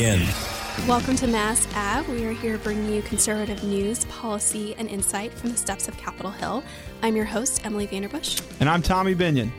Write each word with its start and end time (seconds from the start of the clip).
begin. 0.00 0.26
Welcome 0.88 1.14
to 1.16 1.26
Mass 1.26 1.68
Ave. 1.76 2.10
We 2.10 2.24
are 2.24 2.32
here 2.32 2.56
bringing 2.56 2.90
you 2.90 3.02
conservative 3.02 3.62
news, 3.62 4.06
policy, 4.06 4.74
and 4.76 4.88
insight 4.88 5.30
from 5.30 5.50
the 5.50 5.58
steps 5.58 5.88
of 5.88 5.96
Capitol 5.98 6.30
Hill. 6.30 6.64
I'm 7.02 7.16
your 7.16 7.26
host, 7.26 7.66
Emily 7.66 7.86
Vanderbush. 7.86 8.42
And 8.60 8.68
I'm 8.70 8.80
Tommy 8.80 9.14
Binion. 9.14 9.50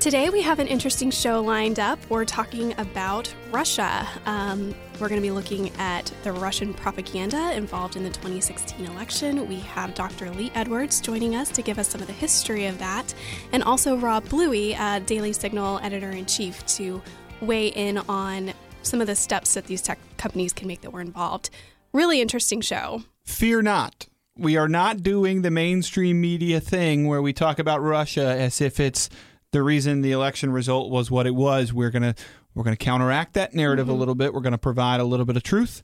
Today 0.00 0.28
we 0.28 0.42
have 0.42 0.58
an 0.58 0.66
interesting 0.66 1.10
show 1.10 1.40
lined 1.40 1.80
up. 1.80 1.98
We're 2.10 2.26
talking 2.26 2.78
about 2.78 3.34
Russia. 3.50 4.06
Um, 4.26 4.74
we're 5.00 5.08
going 5.08 5.22
to 5.22 5.26
be 5.26 5.30
looking 5.30 5.70
at 5.78 6.12
the 6.24 6.32
Russian 6.32 6.74
propaganda 6.74 7.54
involved 7.56 7.96
in 7.96 8.02
the 8.02 8.10
2016 8.10 8.84
election. 8.84 9.48
We 9.48 9.60
have 9.60 9.94
Dr. 9.94 10.30
Lee 10.32 10.52
Edwards 10.54 11.00
joining 11.00 11.36
us 11.36 11.48
to 11.48 11.62
give 11.62 11.78
us 11.78 11.88
some 11.88 12.02
of 12.02 12.06
the 12.06 12.12
history 12.12 12.66
of 12.66 12.78
that, 12.80 13.14
and 13.52 13.62
also 13.62 13.96
Rob 13.96 14.28
Bluey, 14.28 14.74
uh, 14.74 14.98
Daily 14.98 15.32
Signal 15.32 15.78
editor 15.78 16.10
in 16.10 16.26
chief, 16.26 16.66
to 16.66 17.00
weigh 17.40 17.68
in 17.68 17.98
on 18.08 18.52
some 18.84 19.00
of 19.00 19.06
the 19.06 19.16
steps 19.16 19.54
that 19.54 19.66
these 19.66 19.82
tech 19.82 19.98
companies 20.16 20.52
can 20.52 20.68
make 20.68 20.82
that 20.82 20.92
were 20.92 21.00
involved. 21.00 21.50
Really 21.92 22.20
interesting 22.20 22.60
show. 22.60 23.02
Fear 23.24 23.62
not. 23.62 24.06
We 24.36 24.56
are 24.56 24.68
not 24.68 25.02
doing 25.02 25.42
the 25.42 25.50
mainstream 25.50 26.20
media 26.20 26.60
thing 26.60 27.06
where 27.06 27.22
we 27.22 27.32
talk 27.32 27.58
about 27.58 27.82
Russia 27.82 28.26
as 28.26 28.60
if 28.60 28.80
it's 28.80 29.08
the 29.52 29.62
reason 29.62 30.02
the 30.02 30.10
election 30.12 30.50
result 30.50 30.90
was 30.90 31.10
what 31.10 31.26
it 31.26 31.34
was. 31.34 31.72
We're 31.72 31.90
gonna 31.90 32.16
we're 32.54 32.64
gonna 32.64 32.76
counteract 32.76 33.34
that 33.34 33.54
narrative 33.54 33.86
mm-hmm. 33.86 33.94
a 33.94 33.98
little 33.98 34.16
bit. 34.16 34.34
We're 34.34 34.40
gonna 34.40 34.58
provide 34.58 35.00
a 35.00 35.04
little 35.04 35.24
bit 35.24 35.36
of 35.36 35.44
truth 35.44 35.82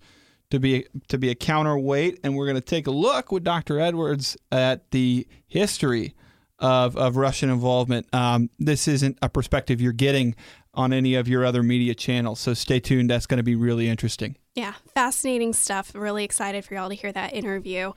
to 0.51 0.59
be 0.59 0.87
to 1.09 1.19
be 1.19 1.31
a 1.31 1.35
counterweight, 1.37 2.19
and 2.25 2.37
we're 2.37 2.47
gonna 2.47 2.61
take 2.61 2.89
a 2.89 2.91
look 2.91 3.31
with 3.31 3.45
Dr. 3.45 3.79
Edwards 3.79 4.37
at 4.51 4.91
the 4.91 5.27
history 5.47 6.15
of 6.59 6.97
of 6.97 7.17
Russian 7.17 7.51
involvement. 7.51 8.13
Um, 8.13 8.51
this 8.59 8.89
isn't 8.89 9.19
a 9.23 9.29
perspective 9.29 9.81
you're 9.81 9.93
getting 9.93 10.35
on 10.75 10.93
any 10.93 11.15
of 11.15 11.29
your 11.29 11.45
other 11.45 11.63
media 11.63 11.95
channels, 11.95 12.41
so 12.41 12.55
stay 12.55 12.81
tuned. 12.81 13.11
That's 13.11 13.27
going 13.27 13.39
to 13.39 13.45
be 13.45 13.55
really 13.57 13.89
interesting. 13.89 14.37
Yeah, 14.55 14.75
fascinating 14.95 15.53
stuff. 15.53 15.93
Really 15.95 16.25
excited 16.25 16.65
for 16.65 16.75
y'all 16.75 16.89
to 16.89 16.95
hear 16.95 17.13
that 17.13 17.35
interview. 17.35 17.93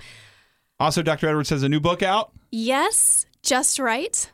Also, 0.80 1.02
Dr. 1.02 1.28
Edwards 1.28 1.50
has 1.50 1.64
a 1.64 1.70
new 1.70 1.80
book 1.80 2.04
out. 2.04 2.32
Yes, 2.52 3.26
just 3.42 3.80
right. 3.80 4.32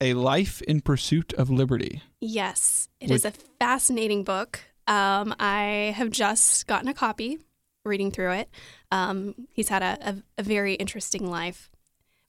A 0.00 0.14
Life 0.14 0.62
in 0.62 0.80
Pursuit 0.80 1.32
of 1.34 1.50
Liberty. 1.50 2.02
Yes, 2.20 2.88
it 3.00 3.10
is 3.10 3.24
a 3.24 3.32
fascinating 3.58 4.24
book. 4.24 4.60
Um, 4.86 5.34
I 5.38 5.92
have 5.96 6.10
just 6.10 6.66
gotten 6.66 6.88
a 6.88 6.94
copy, 6.94 7.38
reading 7.84 8.10
through 8.10 8.32
it. 8.32 8.48
Um, 8.90 9.34
he's 9.52 9.68
had 9.68 9.82
a, 9.82 9.98
a, 10.00 10.16
a, 10.38 10.42
very 10.42 10.74
interesting 10.74 11.30
life, 11.30 11.70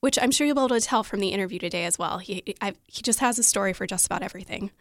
which 0.01 0.19
I'm 0.19 0.31
sure 0.31 0.45
you'll 0.45 0.55
be 0.55 0.61
able 0.61 0.69
to 0.69 0.81
tell 0.81 1.03
from 1.03 1.21
the 1.21 1.29
interview 1.29 1.59
today 1.59 1.85
as 1.85 1.97
well. 1.97 2.17
He 2.17 2.43
I, 2.61 2.73
he 2.85 3.01
just 3.01 3.19
has 3.19 3.39
a 3.39 3.43
story 3.43 3.71
for 3.71 3.87
just 3.87 4.05
about 4.05 4.23
everything. 4.23 4.71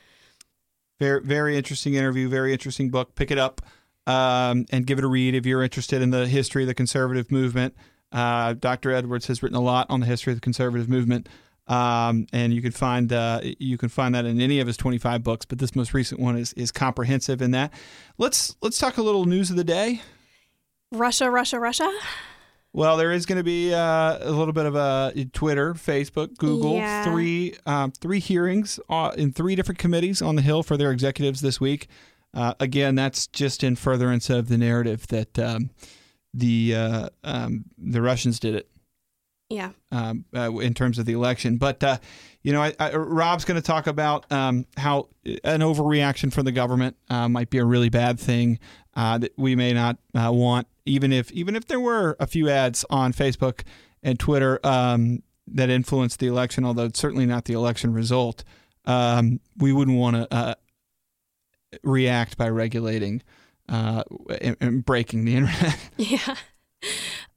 Very 1.00 1.22
very 1.22 1.56
interesting 1.56 1.94
interview. 1.94 2.28
Very 2.28 2.52
interesting 2.52 2.90
book. 2.90 3.14
Pick 3.14 3.30
it 3.30 3.38
up 3.38 3.62
um, 4.06 4.66
and 4.70 4.86
give 4.86 4.98
it 4.98 5.04
a 5.04 5.08
read 5.08 5.34
if 5.34 5.46
you're 5.46 5.62
interested 5.62 6.02
in 6.02 6.10
the 6.10 6.26
history 6.26 6.62
of 6.64 6.66
the 6.66 6.74
conservative 6.74 7.30
movement. 7.30 7.74
Uh, 8.10 8.54
Dr. 8.54 8.92
Edwards 8.92 9.26
has 9.26 9.42
written 9.42 9.56
a 9.56 9.60
lot 9.60 9.86
on 9.90 10.00
the 10.00 10.06
history 10.06 10.32
of 10.32 10.38
the 10.38 10.40
conservative 10.40 10.88
movement. 10.88 11.28
Um, 11.66 12.26
and 12.32 12.54
you 12.54 12.62
can 12.62 12.72
find 12.72 13.12
uh, 13.12 13.40
you 13.42 13.76
can 13.76 13.90
find 13.90 14.14
that 14.14 14.24
in 14.24 14.40
any 14.40 14.60
of 14.60 14.66
his 14.66 14.78
25 14.78 15.22
books, 15.22 15.44
but 15.44 15.58
this 15.58 15.76
most 15.76 15.92
recent 15.92 16.18
one 16.18 16.38
is 16.38 16.54
is 16.54 16.72
comprehensive 16.72 17.42
in 17.42 17.50
that. 17.50 17.72
Let's 18.16 18.56
let's 18.62 18.78
talk 18.78 18.96
a 18.96 19.02
little 19.02 19.26
news 19.26 19.50
of 19.50 19.56
the 19.56 19.64
day. 19.64 20.00
Russia, 20.90 21.30
Russia, 21.30 21.60
Russia. 21.60 21.92
Well, 22.72 22.96
there 22.96 23.12
is 23.12 23.26
going 23.26 23.38
to 23.38 23.44
be 23.44 23.72
uh, 23.72 24.18
a 24.20 24.30
little 24.30 24.52
bit 24.52 24.66
of 24.66 24.76
a 24.76 25.26
Twitter, 25.32 25.74
Facebook, 25.74 26.36
Google, 26.36 26.74
yeah. 26.74 27.02
three 27.04 27.54
um, 27.66 27.92
three 27.92 28.20
hearings 28.20 28.78
uh, 28.88 29.12
in 29.16 29.32
three 29.32 29.56
different 29.56 29.78
committees 29.78 30.20
on 30.20 30.36
the 30.36 30.42
Hill 30.42 30.62
for 30.62 30.76
their 30.76 30.92
executives 30.92 31.40
this 31.40 31.60
week. 31.60 31.88
Uh, 32.34 32.54
again, 32.60 32.94
that's 32.94 33.26
just 33.26 33.64
in 33.64 33.74
furtherance 33.74 34.28
of 34.28 34.48
the 34.48 34.58
narrative 34.58 35.06
that 35.08 35.38
um, 35.38 35.70
the 36.34 36.74
uh, 36.74 37.08
um, 37.24 37.64
the 37.78 38.02
Russians 38.02 38.38
did 38.38 38.54
it. 38.54 38.68
Yeah. 39.48 39.70
Um, 39.90 40.26
uh, 40.36 40.54
in 40.58 40.74
terms 40.74 40.98
of 40.98 41.06
the 41.06 41.14
election, 41.14 41.56
but 41.56 41.82
uh, 41.82 41.96
you 42.42 42.52
know, 42.52 42.62
I, 42.62 42.74
I, 42.78 42.94
Rob's 42.94 43.46
going 43.46 43.60
to 43.60 43.66
talk 43.66 43.86
about 43.86 44.30
um, 44.30 44.66
how 44.76 45.08
an 45.42 45.60
overreaction 45.60 46.32
from 46.32 46.44
the 46.44 46.52
government 46.52 46.96
uh, 47.08 47.28
might 47.28 47.48
be 47.48 47.58
a 47.58 47.64
really 47.64 47.88
bad 47.88 48.20
thing 48.20 48.58
uh, 48.94 49.18
that 49.18 49.32
we 49.36 49.56
may 49.56 49.72
not 49.72 49.96
uh, 50.14 50.30
want, 50.32 50.66
even 50.88 51.12
if 51.12 51.30
even 51.32 51.54
if 51.54 51.66
there 51.66 51.80
were 51.80 52.16
a 52.18 52.26
few 52.26 52.48
ads 52.48 52.84
on 52.90 53.12
Facebook 53.12 53.62
and 54.02 54.18
Twitter 54.18 54.58
um, 54.64 55.22
that 55.46 55.70
influenced 55.70 56.18
the 56.18 56.26
election, 56.26 56.64
although 56.64 56.84
it's 56.86 56.98
certainly 57.00 57.26
not 57.26 57.44
the 57.44 57.52
election 57.54 57.92
result. 57.92 58.44
Um, 58.84 59.40
we 59.58 59.72
wouldn't 59.72 59.98
want 59.98 60.16
to 60.16 60.34
uh, 60.34 60.54
react 61.82 62.38
by 62.38 62.48
regulating 62.48 63.22
and, 63.68 64.56
and 64.60 64.84
breaking 64.84 65.24
the 65.24 65.36
internet. 65.36 65.76
Yeah. 65.96 66.36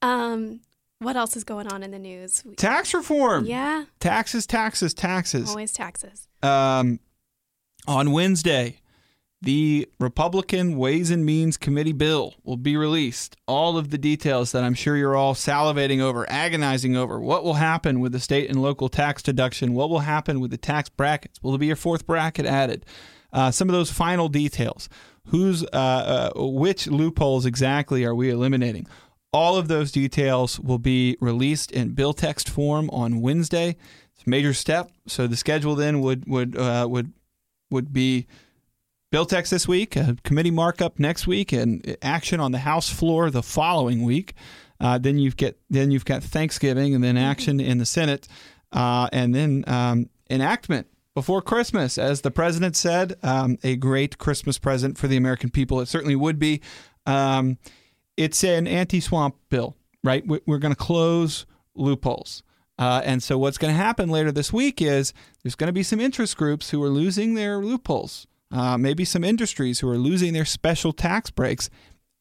Um, 0.01 0.61
what 0.99 1.15
else 1.15 1.35
is 1.35 1.43
going 1.43 1.67
on 1.67 1.81
in 1.83 1.91
the 1.91 1.99
news? 1.99 2.43
Tax 2.57 2.93
reform. 2.93 3.45
Yeah. 3.45 3.85
Taxes, 3.99 4.45
taxes, 4.45 4.93
taxes. 4.93 5.49
Always 5.49 5.73
taxes. 5.73 6.27
Um, 6.43 6.99
on 7.87 8.11
Wednesday, 8.11 8.80
the 9.41 9.89
Republican 9.99 10.77
Ways 10.77 11.09
and 11.09 11.25
Means 11.25 11.57
Committee 11.57 11.93
bill 11.93 12.35
will 12.43 12.57
be 12.57 12.77
released. 12.77 13.35
All 13.47 13.77
of 13.77 13.89
the 13.89 13.97
details 13.97 14.51
that 14.51 14.63
I'm 14.63 14.75
sure 14.75 14.95
you're 14.95 15.15
all 15.15 15.33
salivating 15.33 15.99
over, 15.99 16.29
agonizing 16.29 16.95
over. 16.95 17.19
What 17.19 17.43
will 17.43 17.55
happen 17.55 17.99
with 17.99 18.11
the 18.11 18.19
state 18.19 18.49
and 18.49 18.61
local 18.61 18.87
tax 18.87 19.23
deduction? 19.23 19.73
What 19.73 19.89
will 19.89 19.99
happen 19.99 20.39
with 20.39 20.51
the 20.51 20.57
tax 20.57 20.89
brackets? 20.89 21.41
Will 21.41 21.51
there 21.51 21.59
be 21.59 21.71
a 21.71 21.75
fourth 21.75 22.05
bracket 22.05 22.45
added? 22.45 22.85
Uh, 23.33 23.49
some 23.49 23.67
of 23.67 23.73
those 23.73 23.91
final 23.91 24.29
details. 24.29 24.89
Who's 25.27 25.63
uh, 25.63 25.67
uh, 25.73 26.31
which 26.35 26.87
loopholes 26.87 27.45
exactly 27.45 28.03
are 28.05 28.15
we 28.15 28.29
eliminating? 28.29 28.87
All 29.33 29.55
of 29.57 29.69
those 29.69 29.91
details 29.91 30.59
will 30.59 30.79
be 30.79 31.17
released 31.21 31.71
in 31.71 31.93
bill 31.93 32.13
text 32.13 32.49
form 32.49 32.89
on 32.91 33.21
Wednesday. 33.21 33.77
It's 34.13 34.27
a 34.27 34.29
major 34.29 34.53
step. 34.53 34.91
So 35.07 35.25
the 35.25 35.37
schedule 35.37 35.75
then 35.75 36.01
would 36.01 36.27
would 36.27 36.57
uh, 36.57 36.87
would 36.89 37.13
would 37.69 37.93
be 37.93 38.27
bill 39.11 39.25
text 39.25 39.51
this 39.51 39.67
week, 39.67 39.95
a 39.95 40.15
committee 40.23 40.51
markup 40.51 40.97
next 40.97 41.27
week, 41.27 41.51
and 41.51 41.97
action 42.01 42.39
on 42.39 42.51
the 42.51 42.59
House 42.59 42.89
floor 42.89 43.29
the 43.29 43.43
following 43.43 44.03
week. 44.03 44.33
Uh, 44.79 44.97
then 44.97 45.19
you've 45.19 45.37
get 45.37 45.59
then 45.69 45.91
you've 45.91 46.05
got 46.05 46.23
Thanksgiving, 46.23 46.95
and 46.95 47.03
then 47.03 47.15
mm-hmm. 47.15 47.25
action 47.25 47.59
in 47.59 47.77
the 47.77 47.85
Senate, 47.85 48.27
uh, 48.71 49.07
and 49.13 49.35
then 49.35 49.63
um, 49.67 50.09
enactment 50.29 50.87
before 51.13 51.41
Christmas, 51.41 51.97
as 51.97 52.21
the 52.21 52.31
president 52.31 52.75
said, 52.75 53.17
um, 53.21 53.57
a 53.63 53.75
great 53.75 54.17
Christmas 54.17 54.57
present 54.57 54.97
for 54.97 55.07
the 55.07 55.17
American 55.17 55.49
people. 55.49 55.81
It 55.81 55.87
certainly 55.87 56.15
would 56.15 56.39
be. 56.39 56.61
Um, 57.05 57.57
it's 58.15 58.43
an 58.43 58.65
anti-swamp 58.65 59.35
bill, 59.49 59.75
right? 60.03 60.23
We're 60.25 60.57
going 60.57 60.73
to 60.73 60.79
close 60.79 61.45
loopholes. 61.75 62.43
Uh, 62.79 63.01
and 63.03 63.21
so 63.21 63.37
what's 63.37 63.57
going 63.57 63.73
to 63.73 63.77
happen 63.77 64.09
later 64.09 64.31
this 64.31 64.51
week 64.53 64.81
is 64.81 65.13
there's 65.43 65.55
going 65.55 65.67
to 65.67 65.73
be 65.73 65.83
some 65.83 65.99
interest 65.99 66.37
groups 66.37 66.69
who 66.69 66.81
are 66.81 66.89
losing 66.89 67.33
their 67.33 67.57
loopholes. 67.57 68.25
Uh, 68.51 68.77
maybe 68.77 69.05
some 69.05 69.23
industries 69.23 69.79
who 69.79 69.89
are 69.89 69.97
losing 69.97 70.33
their 70.33 70.45
special 70.45 70.91
tax 70.91 71.29
breaks, 71.29 71.69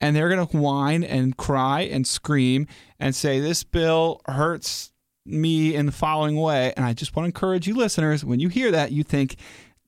and 0.00 0.14
they're 0.14 0.28
going 0.28 0.46
to 0.46 0.56
whine 0.56 1.02
and 1.02 1.36
cry 1.36 1.80
and 1.80 2.06
scream 2.06 2.66
and 2.98 3.14
say 3.14 3.40
this 3.40 3.64
bill 3.64 4.20
hurts 4.26 4.92
me 5.26 5.74
in 5.74 5.86
the 5.86 5.92
following 5.92 6.36
way. 6.36 6.72
And 6.76 6.86
I 6.86 6.92
just 6.92 7.14
want 7.14 7.24
to 7.24 7.28
encourage 7.28 7.66
you 7.66 7.74
listeners, 7.74 8.24
when 8.24 8.40
you 8.40 8.48
hear 8.48 8.70
that, 8.70 8.92
you 8.92 9.02
think 9.02 9.36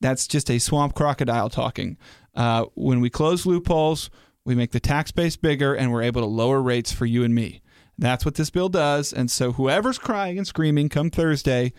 that's 0.01 0.27
just 0.27 0.51
a 0.51 0.59
swamp 0.59 0.95
crocodile 0.95 1.49
talking. 1.49 1.97
Uh, 2.35 2.67
when 2.75 3.01
we 3.01 3.09
close 3.09 3.47
loopholes, 3.47 4.11
we 4.45 4.55
make 4.55 4.73
the 4.73 4.81
tax 4.81 5.13
base 5.13 5.37
bigger 5.37 5.75
and 5.75 5.93
we're 5.93 6.03
able 6.03 6.23
to 6.23 6.27
lower 6.27 6.61
rates 6.61 6.93
for 6.93 7.07
you 7.07 7.25
and 7.25 7.35
me. 7.35 7.63
That's 7.99 8.25
what 8.25 8.35
this 8.35 8.51
bill 8.51 8.69
does. 8.69 9.13
And 9.13 9.31
so 9.31 9.53
whoever's 9.53 9.99
crying 9.99 10.39
and 10.39 10.47
screaming 10.47 10.89
come 10.89 11.11
Thursday, 11.11 11.73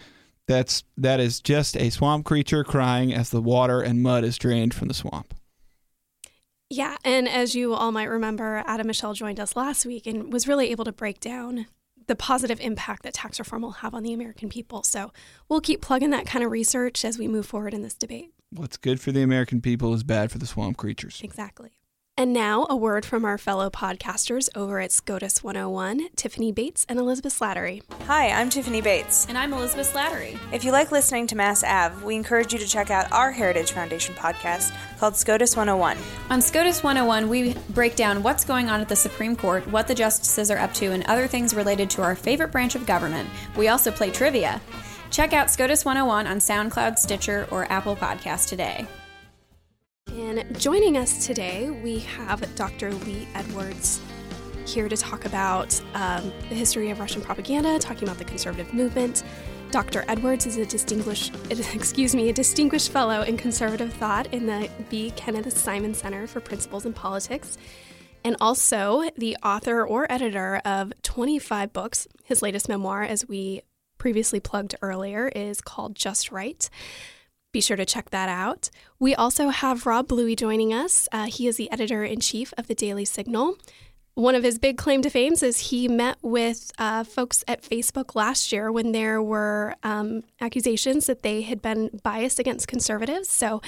that's 0.47 0.83
that 0.97 1.19
is 1.19 1.39
just 1.39 1.77
a 1.77 1.89
swamp 1.89 2.25
creature 2.25 2.63
crying 2.63 3.13
as 3.13 3.29
the 3.29 3.41
water 3.41 3.81
and 3.81 4.01
mud 4.01 4.23
is 4.23 4.37
drained 4.37 4.73
from 4.73 4.87
the 4.87 4.93
swamp. 4.93 5.33
Yeah, 6.69 6.97
and 7.05 7.29
as 7.29 7.53
you 7.53 7.73
all 7.73 7.91
might 7.91 8.09
remember, 8.09 8.63
Adam 8.65 8.87
Michel 8.87 9.13
joined 9.13 9.39
us 9.39 9.55
last 9.55 9.85
week 9.85 10.07
and 10.07 10.33
was 10.33 10.47
really 10.47 10.71
able 10.71 10.85
to 10.85 10.91
break 10.91 11.19
down 11.19 11.67
the 12.07 12.15
positive 12.15 12.59
impact 12.59 13.03
that 13.03 13.13
tax 13.13 13.39
reform 13.39 13.61
will 13.61 13.71
have 13.71 13.93
on 13.93 14.03
the 14.03 14.13
American 14.13 14.49
people. 14.49 14.83
So 14.83 15.11
we'll 15.47 15.61
keep 15.61 15.81
plugging 15.81 16.09
that 16.09 16.25
kind 16.25 16.43
of 16.43 16.51
research 16.51 17.05
as 17.05 17.17
we 17.17 17.27
move 17.27 17.45
forward 17.45 17.73
in 17.73 17.81
this 17.81 17.93
debate. 17.93 18.31
What's 18.49 18.77
good 18.77 18.99
for 18.99 19.11
the 19.11 19.21
American 19.21 19.61
people 19.61 19.93
is 19.93 20.03
bad 20.03 20.31
for 20.31 20.37
the 20.37 20.45
swamp 20.45 20.77
creatures. 20.77 21.21
Exactly. 21.23 21.71
And 22.15 22.31
now, 22.31 22.67
a 22.69 22.75
word 22.75 23.05
from 23.05 23.25
our 23.25 23.39
fellow 23.39 23.71
podcasters 23.71 24.47
over 24.53 24.79
at 24.79 24.91
SCOTUS 24.91 25.43
101, 25.43 26.09
Tiffany 26.15 26.51
Bates 26.51 26.85
and 26.87 26.99
Elizabeth 26.99 27.39
Slattery. 27.39 27.81
Hi, 28.05 28.29
I'm 28.29 28.51
Tiffany 28.51 28.81
Bates. 28.81 29.25
And 29.27 29.35
I'm 29.35 29.51
Elizabeth 29.51 29.91
Slattery. 29.91 30.37
If 30.53 30.63
you 30.63 30.71
like 30.71 30.91
listening 30.91 31.25
to 31.25 31.35
Mass 31.35 31.63
Ave, 31.63 32.05
we 32.05 32.15
encourage 32.15 32.53
you 32.53 32.59
to 32.59 32.67
check 32.67 32.91
out 32.91 33.11
our 33.11 33.31
Heritage 33.31 33.71
Foundation 33.71 34.13
podcast 34.13 34.75
called 34.99 35.15
SCOTUS 35.15 35.57
101. 35.57 35.97
On 36.29 36.39
SCOTUS 36.39 36.83
101, 36.83 37.29
we 37.29 37.55
break 37.69 37.95
down 37.95 38.21
what's 38.21 38.45
going 38.45 38.69
on 38.69 38.79
at 38.79 38.89
the 38.89 38.95
Supreme 38.95 39.35
Court, 39.35 39.65
what 39.69 39.87
the 39.87 39.95
justices 39.95 40.51
are 40.51 40.59
up 40.59 40.75
to, 40.75 40.91
and 40.91 41.03
other 41.05 41.25
things 41.25 41.55
related 41.55 41.89
to 41.89 42.03
our 42.03 42.15
favorite 42.15 42.51
branch 42.51 42.75
of 42.75 42.85
government. 42.85 43.27
We 43.57 43.69
also 43.69 43.89
play 43.89 44.11
trivia. 44.11 44.61
Check 45.09 45.33
out 45.33 45.49
SCOTUS 45.49 45.83
101 45.83 46.27
on 46.27 46.37
SoundCloud, 46.37 46.99
Stitcher, 46.99 47.47
or 47.49 47.65
Apple 47.71 47.95
Podcast 47.95 48.49
today. 48.49 48.85
And 50.13 50.45
joining 50.59 50.95
us 50.95 51.25
today, 51.25 51.71
we 51.71 51.97
have 51.99 52.53
Dr. 52.53 52.93
Lee 52.93 53.27
Edwards 53.33 53.99
here 54.67 54.87
to 54.87 54.95
talk 54.95 55.25
about 55.25 55.81
um, 55.95 56.31
the 56.49 56.55
history 56.55 56.91
of 56.91 56.99
Russian 56.99 57.23
propaganda, 57.23 57.79
talking 57.79 58.03
about 58.03 58.19
the 58.19 58.23
conservative 58.23 58.75
movement. 58.75 59.23
Dr. 59.71 60.05
Edwards 60.07 60.45
is 60.45 60.57
a 60.57 60.67
distinguished, 60.67 61.33
excuse 61.49 62.13
me, 62.13 62.29
a 62.29 62.33
distinguished 62.33 62.91
fellow 62.91 63.23
in 63.23 63.37
conservative 63.37 63.91
thought 63.91 64.31
in 64.31 64.45
the 64.45 64.69
B. 64.91 65.11
Kenneth 65.15 65.57
Simon 65.57 65.95
Center 65.95 66.27
for 66.27 66.39
Principles 66.39 66.85
in 66.85 66.93
Politics, 66.93 67.57
and 68.23 68.37
also 68.39 69.09
the 69.17 69.35
author 69.41 69.83
or 69.83 70.05
editor 70.11 70.61
of 70.63 70.93
25 71.01 71.73
books. 71.73 72.07
His 72.23 72.43
latest 72.43 72.69
memoir, 72.69 73.01
as 73.01 73.27
we 73.27 73.61
previously 73.97 74.39
plugged 74.39 74.75
earlier, 74.83 75.29
is 75.29 75.59
called 75.59 75.95
Just 75.95 76.31
Right. 76.31 76.69
Be 77.53 77.61
sure 77.61 77.77
to 77.77 77.85
check 77.85 78.09
that 78.09 78.29
out. 78.29 78.71
We 78.99 79.13
also 79.13 79.49
have 79.49 79.85
Rob 79.85 80.07
Bluey 80.07 80.35
joining 80.35 80.73
us. 80.73 81.07
Uh, 81.11 81.25
he 81.25 81.47
is 81.47 81.55
the 81.55 81.71
editor 81.71 82.03
in 82.03 82.19
chief 82.19 82.51
of 82.57 82.65
the 82.65 82.73
Daily 82.73 83.05
Signal. 83.05 83.57
One 84.15 84.33
of 84.33 84.43
his 84.43 84.57
big 84.57 84.77
claim 84.77 85.03
to 85.03 85.09
fame 85.09 85.33
is 85.33 85.59
he 85.59 85.87
met 85.87 86.17
with 86.23 86.71
uh, 86.79 87.03
folks 87.03 87.43
at 87.47 87.61
Facebook 87.61 88.15
last 88.15 88.51
year 88.51 88.71
when 88.71 88.91
there 88.91 89.21
were 89.21 89.75
um, 89.83 90.23
accusations 90.41 91.05
that 91.05 91.21
they 91.21 91.43
had 91.43 91.61
been 91.61 91.99
biased 92.03 92.39
against 92.39 92.67
conservatives. 92.67 93.29
So, 93.29 93.61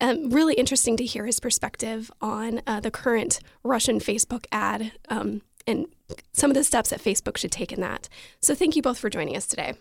um, 0.00 0.30
really 0.30 0.54
interesting 0.54 0.96
to 0.96 1.04
hear 1.04 1.26
his 1.26 1.40
perspective 1.40 2.10
on 2.20 2.62
uh, 2.66 2.78
the 2.80 2.90
current 2.90 3.40
Russian 3.64 3.98
Facebook 3.98 4.46
ad 4.52 4.92
um, 5.08 5.42
and 5.66 5.86
some 6.32 6.50
of 6.50 6.56
the 6.56 6.64
steps 6.64 6.90
that 6.90 7.02
Facebook 7.02 7.36
should 7.36 7.52
take 7.52 7.72
in 7.72 7.80
that. 7.80 8.08
So, 8.40 8.54
thank 8.54 8.74
you 8.74 8.82
both 8.82 8.98
for 8.98 9.10
joining 9.10 9.36
us 9.36 9.46
today. 9.46 9.74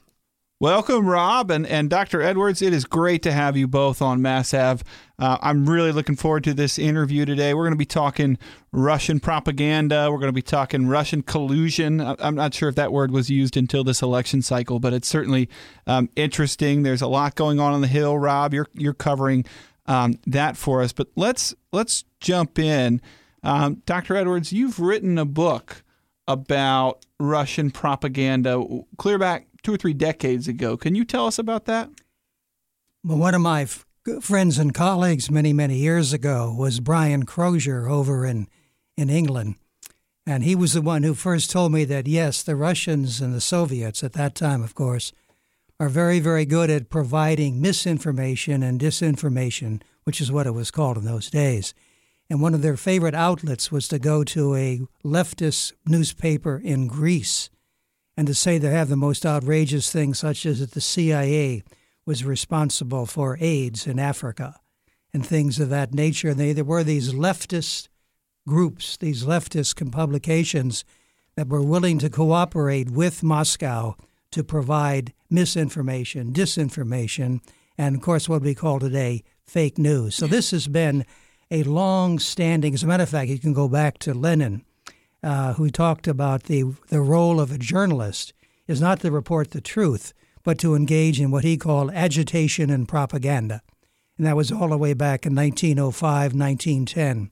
Welcome, 0.62 1.08
Rob 1.08 1.50
and, 1.50 1.66
and 1.66 1.90
Dr. 1.90 2.22
Edwards. 2.22 2.62
It 2.62 2.72
is 2.72 2.86
great 2.86 3.24
to 3.24 3.32
have 3.32 3.58
you 3.58 3.68
both 3.68 4.00
on 4.00 4.22
Mass 4.22 4.54
Ave. 4.54 4.84
Uh, 5.18 5.40
I'm 5.42 5.68
really 5.68 5.92
looking 5.92 6.16
forward 6.16 6.44
to 6.44 6.54
this 6.54 6.78
interview 6.78 7.26
today. 7.26 7.56
We're 7.56 7.64
going 7.64 7.74
to 7.74 7.80
be 7.80 7.84
talking 7.84 8.38
Russian 8.72 9.20
propaganda. 9.20 10.12
We're 10.12 10.20
going 10.20 10.28
to 10.28 10.34
be 10.34 10.44
talking 10.44 10.86
Russian 10.86 11.24
collusion. 11.24 12.00
I'm 12.00 12.36
not 12.36 12.54
sure 12.54 12.70
if 12.70 12.76
that 12.76 12.92
word 12.92 13.10
was 13.10 13.28
used 13.28 13.58
until 13.58 13.84
this 13.84 14.04
election 14.04 14.44
cycle, 14.44 14.80
but 14.80 14.94
it's 14.94 15.08
certainly 15.08 15.50
um, 15.88 16.10
interesting. 16.16 16.84
There's 16.84 17.02
a 17.02 17.08
lot 17.08 17.34
going 17.34 17.60
on 17.60 17.74
on 17.74 17.82
the 17.82 17.88
Hill. 17.88 18.20
Rob, 18.20 18.54
you're 18.54 18.68
you're 18.74 18.94
covering 18.94 19.46
um, 19.88 20.20
that 20.28 20.58
for 20.58 20.84
us. 20.84 20.94
But 20.94 21.08
let's 21.16 21.56
let's 21.72 22.04
jump 22.20 22.60
in. 22.60 23.02
Um, 23.42 23.82
Dr. 23.88 24.16
Edwards, 24.16 24.54
you've 24.54 24.80
written 24.80 25.18
a 25.18 25.26
book 25.26 25.82
about 26.28 27.04
Russian 27.20 27.72
propaganda 27.72 28.64
clear 28.98 29.18
back 29.18 29.48
two 29.64 29.74
or 29.74 29.78
three 29.78 29.94
decades 29.94 30.48
ago. 30.48 30.78
Can 30.78 30.96
you 30.96 31.06
tell 31.06 31.28
us 31.28 31.40
about 31.40 31.66
that? 31.66 31.90
Well, 33.04 33.18
one 33.18 33.36
of 33.36 33.42
my 33.42 33.64
f- 33.64 33.86
friends 34.22 34.58
and 34.58 34.74
colleagues 34.74 35.32
many, 35.32 35.54
many 35.54 35.78
years 35.78 36.14
ago 36.14 36.54
was 36.58 36.80
Brian 36.80 37.24
Crozier 37.24 37.88
over 37.88 38.26
in, 38.26 38.48
in 38.98 39.10
England. 39.10 39.56
And 40.26 40.44
he 40.44 40.56
was 40.56 40.74
the 40.74 40.82
one 40.82 41.04
who 41.04 41.16
first 41.16 41.50
told 41.50 41.72
me 41.72 41.84
that, 41.86 42.08
yes, 42.08 42.44
the 42.44 42.56
Russians 42.56 43.22
and 43.22 43.34
the 43.34 43.42
Soviets, 43.42 44.04
at 44.04 44.14
that 44.14 44.36
time, 44.36 44.62
of 44.62 44.76
course, 44.76 45.12
are 45.80 45.90
very, 45.90 46.20
very 46.20 46.46
good 46.46 46.70
at 46.70 46.92
providing 46.92 47.60
misinformation 47.60 48.62
and 48.62 48.80
disinformation, 48.80 49.82
which 50.04 50.22
is 50.22 50.32
what 50.32 50.46
it 50.46 50.52
was 50.52 50.70
called 50.70 50.98
in 50.98 51.06
those 51.06 51.32
days. 51.32 51.74
And 52.30 52.40
one 52.40 52.54
of 52.54 52.62
their 52.62 52.78
favorite 52.78 53.16
outlets 53.16 53.72
was 53.72 53.88
to 53.88 53.98
go 53.98 54.24
to 54.26 54.56
a 54.56 54.82
leftist 55.04 55.74
newspaper 55.88 56.62
in 56.64 56.88
Greece 56.88 57.50
and 58.18 58.28
to 58.28 58.34
say 58.34 58.58
they 58.58 58.72
have 58.72 58.90
the 58.90 58.98
most 58.98 59.26
outrageous 59.26 59.92
things, 59.92 60.20
such 60.20 60.46
as 60.46 60.60
that 60.60 60.72
the 60.72 60.82
CIA 60.82 61.64
was 62.06 62.26
responsible 62.26 63.06
for 63.06 63.38
AIDS 63.40 63.88
in 63.88 64.00
Africa 64.00 64.60
and 65.14 65.26
things 65.26 65.60
of 65.60 65.70
that 65.70 65.94
nature. 65.94 66.30
And 66.30 66.40
they, 66.40 66.54
there 66.54 66.64
were 66.64 66.84
these 66.84 67.14
leftist 67.14 67.88
groups, 68.48 68.98
these 68.98 69.24
leftist 69.24 69.92
publications 69.92 70.84
that 71.36 71.48
were 71.48 71.62
willing 71.62 72.00
to 72.00 72.10
cooperate 72.10 72.90
with 72.90 73.24
Moscow 73.24 73.96
to 74.32 74.44
provide 74.44 75.14
misinformation, 75.30 76.34
disinformation, 76.34 77.42
and 77.78 77.96
of 77.96 78.02
course, 78.02 78.28
what 78.28 78.42
we 78.42 78.56
call 78.56 78.80
today 78.80 79.24
fake 79.46 79.78
news. 79.78 80.16
So 80.16 80.28
this 80.28 80.52
has 80.52 80.68
been 80.68 81.06
a 81.50 81.64
long 81.64 82.20
standing, 82.20 82.74
as 82.74 82.84
a 82.84 82.88
matter 82.88 83.04
of 83.04 83.10
fact, 83.10 83.30
you 83.30 83.40
can 83.40 83.54
go 83.54 83.68
back 83.68 83.98
to 84.00 84.14
Lenin 84.14 84.64
uh, 85.24 85.54
who 85.54 85.70
talked 85.70 86.08
about 86.08 86.44
the, 86.44 86.64
the 86.90 87.02
role 87.02 87.40
of 87.40 87.52
a 87.52 87.58
journalist 87.58 88.34
is 88.68 88.82
not 88.82 89.00
to 89.02 89.12
report 89.12 89.52
the 89.52 89.62
truth, 89.62 90.14
but 90.44 90.58
to 90.60 90.76
engage 90.76 91.20
in 91.20 91.32
what 91.32 91.44
he 91.44 91.58
called 91.58 91.92
agitation 91.94 92.70
and 92.70 92.88
propaganda. 92.88 93.62
And 94.18 94.26
that 94.26 94.36
was 94.36 94.52
all 94.52 94.70
the 94.70 94.78
way 94.78 94.94
back 94.94 95.26
in 95.26 95.36
1905, 95.36 96.34
1910. 96.34 97.32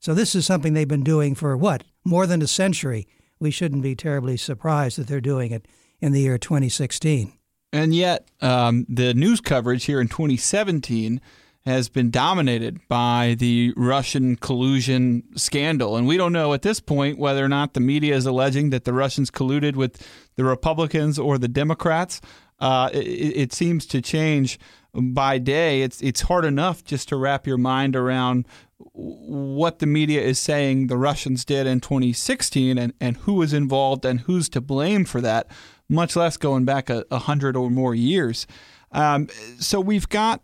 So 0.00 0.14
this 0.14 0.34
is 0.34 0.46
something 0.46 0.74
they've 0.74 0.86
been 0.86 1.02
doing 1.02 1.34
for 1.34 1.56
what? 1.56 1.84
More 2.04 2.26
than 2.26 2.42
a 2.42 2.46
century. 2.46 3.08
We 3.38 3.50
shouldn't 3.50 3.82
be 3.82 3.94
terribly 3.94 4.36
surprised 4.36 4.98
that 4.98 5.06
they're 5.06 5.20
doing 5.20 5.52
it 5.52 5.66
in 6.00 6.12
the 6.12 6.20
year 6.20 6.38
2016. 6.38 7.32
And 7.72 7.94
yet, 7.94 8.28
um, 8.40 8.86
the 8.88 9.12
news 9.14 9.40
coverage 9.40 9.84
here 9.84 10.00
in 10.00 10.08
2017 10.08 11.20
has 11.66 11.88
been 11.88 12.12
dominated 12.12 12.78
by 12.86 13.34
the 13.38 13.74
Russian 13.76 14.36
collusion 14.36 15.24
scandal. 15.34 15.96
And 15.96 16.06
we 16.06 16.16
don't 16.16 16.32
know 16.32 16.54
at 16.54 16.62
this 16.62 16.78
point 16.78 17.18
whether 17.18 17.44
or 17.44 17.48
not 17.48 17.74
the 17.74 17.80
media 17.80 18.14
is 18.14 18.24
alleging 18.24 18.70
that 18.70 18.84
the 18.84 18.92
Russians 18.92 19.32
colluded 19.32 19.74
with 19.74 20.06
the 20.36 20.44
Republicans 20.44 21.18
or 21.18 21.38
the 21.38 21.48
Democrats. 21.48 22.20
Uh, 22.60 22.88
it, 22.92 22.98
it, 22.98 23.52
seems 23.52 23.84
to 23.86 24.00
change 24.00 24.60
by 24.94 25.38
day. 25.38 25.82
It's 25.82 26.00
it's 26.00 26.22
hard 26.22 26.44
enough 26.44 26.84
just 26.84 27.08
to 27.10 27.16
wrap 27.16 27.46
your 27.46 27.58
mind 27.58 27.96
around 27.96 28.46
what 28.92 29.80
the 29.80 29.86
media 29.86 30.22
is 30.22 30.38
saying 30.38 30.86
the 30.86 30.96
Russians 30.96 31.44
did 31.44 31.66
in 31.66 31.80
2016 31.80 32.78
and, 32.78 32.94
and 33.00 33.16
who 33.18 33.34
was 33.34 33.52
involved 33.52 34.04
and 34.04 34.20
who's 34.20 34.48
to 34.50 34.60
blame 34.60 35.04
for 35.04 35.20
that, 35.20 35.48
much 35.88 36.16
less 36.16 36.36
going 36.36 36.64
back 36.64 36.88
a, 36.88 37.04
a 37.10 37.18
hundred 37.18 37.56
or 37.56 37.70
more 37.70 37.94
years. 37.94 38.46
Um, 38.92 39.28
so 39.58 39.80
we've 39.80 40.08
got 40.08 40.40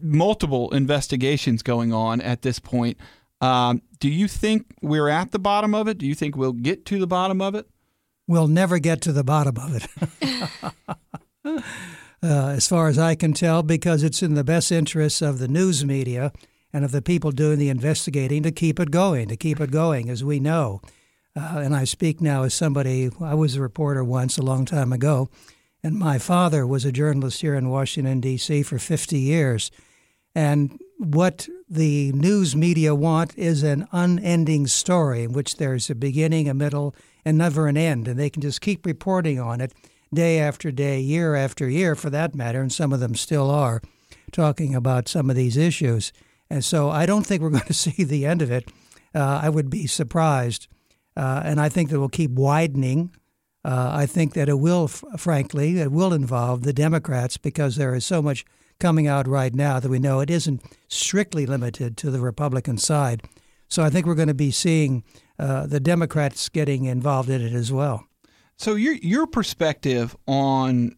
multiple 0.00 0.70
investigations 0.70 1.62
going 1.62 1.92
on 1.92 2.20
at 2.20 2.42
this 2.42 2.58
point. 2.58 2.98
Um, 3.40 3.82
do 3.98 4.08
you 4.08 4.28
think 4.28 4.66
we're 4.82 5.08
at 5.08 5.32
the 5.32 5.38
bottom 5.38 5.74
of 5.74 5.88
it? 5.88 5.98
Do 5.98 6.06
you 6.06 6.14
think 6.14 6.36
we'll 6.36 6.52
get 6.52 6.86
to 6.86 6.98
the 6.98 7.06
bottom 7.06 7.40
of 7.40 7.54
it? 7.54 7.66
We'll 8.28 8.48
never 8.48 8.78
get 8.78 9.00
to 9.02 9.12
the 9.12 9.24
bottom 9.24 9.56
of 9.56 9.76
it. 9.76 9.88
uh, 11.44 11.60
as 12.22 12.68
far 12.68 12.88
as 12.88 12.98
I 12.98 13.14
can 13.14 13.32
tell, 13.32 13.62
because 13.62 14.02
it's 14.02 14.22
in 14.22 14.34
the 14.34 14.44
best 14.44 14.70
interests 14.70 15.20
of 15.20 15.38
the 15.38 15.48
news 15.48 15.84
media 15.84 16.32
and 16.72 16.84
of 16.84 16.92
the 16.92 17.02
people 17.02 17.32
doing 17.32 17.58
the 17.58 17.68
investigating 17.68 18.42
to 18.44 18.52
keep 18.52 18.78
it 18.78 18.90
going, 18.90 19.28
to 19.28 19.36
keep 19.36 19.60
it 19.60 19.70
going, 19.70 20.08
as 20.08 20.22
we 20.22 20.38
know. 20.38 20.80
Uh, 21.34 21.58
and 21.58 21.74
I 21.74 21.84
speak 21.84 22.20
now 22.20 22.44
as 22.44 22.54
somebody, 22.54 23.10
I 23.20 23.34
was 23.34 23.56
a 23.56 23.60
reporter 23.60 24.04
once 24.04 24.38
a 24.38 24.42
long 24.42 24.64
time 24.64 24.92
ago, 24.92 25.28
and 25.84 25.98
my 25.98 26.18
father 26.18 26.66
was 26.66 26.84
a 26.84 26.92
journalist 26.92 27.40
here 27.40 27.54
in 27.54 27.68
Washington, 27.68 28.20
D.C. 28.20 28.62
for 28.62 28.78
50 28.78 29.18
years. 29.18 29.70
And 30.34 30.80
what 30.98 31.48
the 31.68 32.12
news 32.12 32.54
media 32.54 32.94
want 32.94 33.36
is 33.36 33.62
an 33.62 33.88
unending 33.92 34.68
story 34.68 35.24
in 35.24 35.32
which 35.32 35.56
there's 35.56 35.90
a 35.90 35.94
beginning, 35.94 36.48
a 36.48 36.54
middle, 36.54 36.94
and 37.24 37.36
never 37.36 37.66
an 37.66 37.76
end. 37.76 38.06
And 38.06 38.18
they 38.18 38.30
can 38.30 38.42
just 38.42 38.60
keep 38.60 38.86
reporting 38.86 39.40
on 39.40 39.60
it 39.60 39.72
day 40.14 40.38
after 40.38 40.70
day, 40.70 41.00
year 41.00 41.34
after 41.34 41.68
year, 41.68 41.96
for 41.96 42.10
that 42.10 42.34
matter. 42.34 42.60
And 42.60 42.72
some 42.72 42.92
of 42.92 43.00
them 43.00 43.16
still 43.16 43.50
are 43.50 43.82
talking 44.30 44.74
about 44.74 45.08
some 45.08 45.28
of 45.28 45.36
these 45.36 45.56
issues. 45.56 46.12
And 46.48 46.64
so 46.64 46.90
I 46.90 47.06
don't 47.06 47.26
think 47.26 47.42
we're 47.42 47.50
going 47.50 47.62
to 47.64 47.74
see 47.74 48.04
the 48.04 48.24
end 48.24 48.40
of 48.40 48.52
it. 48.52 48.70
Uh, 49.14 49.40
I 49.42 49.48
would 49.48 49.68
be 49.68 49.86
surprised. 49.88 50.68
Uh, 51.16 51.42
and 51.44 51.60
I 51.60 51.68
think 51.68 51.90
that 51.90 52.00
will 52.00 52.08
keep 52.08 52.30
widening 52.30 53.10
uh, 53.64 53.90
I 53.92 54.06
think 54.06 54.34
that 54.34 54.48
it 54.48 54.58
will, 54.58 54.88
frankly, 54.88 55.78
it 55.78 55.92
will 55.92 56.12
involve 56.12 56.62
the 56.62 56.72
Democrats 56.72 57.36
because 57.36 57.76
there 57.76 57.94
is 57.94 58.04
so 58.04 58.20
much 58.20 58.44
coming 58.80 59.06
out 59.06 59.28
right 59.28 59.54
now 59.54 59.78
that 59.78 59.88
we 59.88 60.00
know 60.00 60.20
it 60.20 60.30
isn't 60.30 60.62
strictly 60.88 61.46
limited 61.46 61.96
to 61.98 62.10
the 62.10 62.20
Republican 62.20 62.78
side. 62.78 63.22
So 63.68 63.82
I 63.82 63.90
think 63.90 64.06
we're 64.06 64.16
going 64.16 64.28
to 64.28 64.34
be 64.34 64.50
seeing 64.50 65.04
uh, 65.38 65.66
the 65.66 65.80
Democrats 65.80 66.48
getting 66.48 66.84
involved 66.84 67.30
in 67.30 67.40
it 67.40 67.52
as 67.52 67.70
well. 67.70 68.06
So 68.56 68.74
your 68.74 68.94
your 68.94 69.26
perspective 69.26 70.16
on 70.26 70.94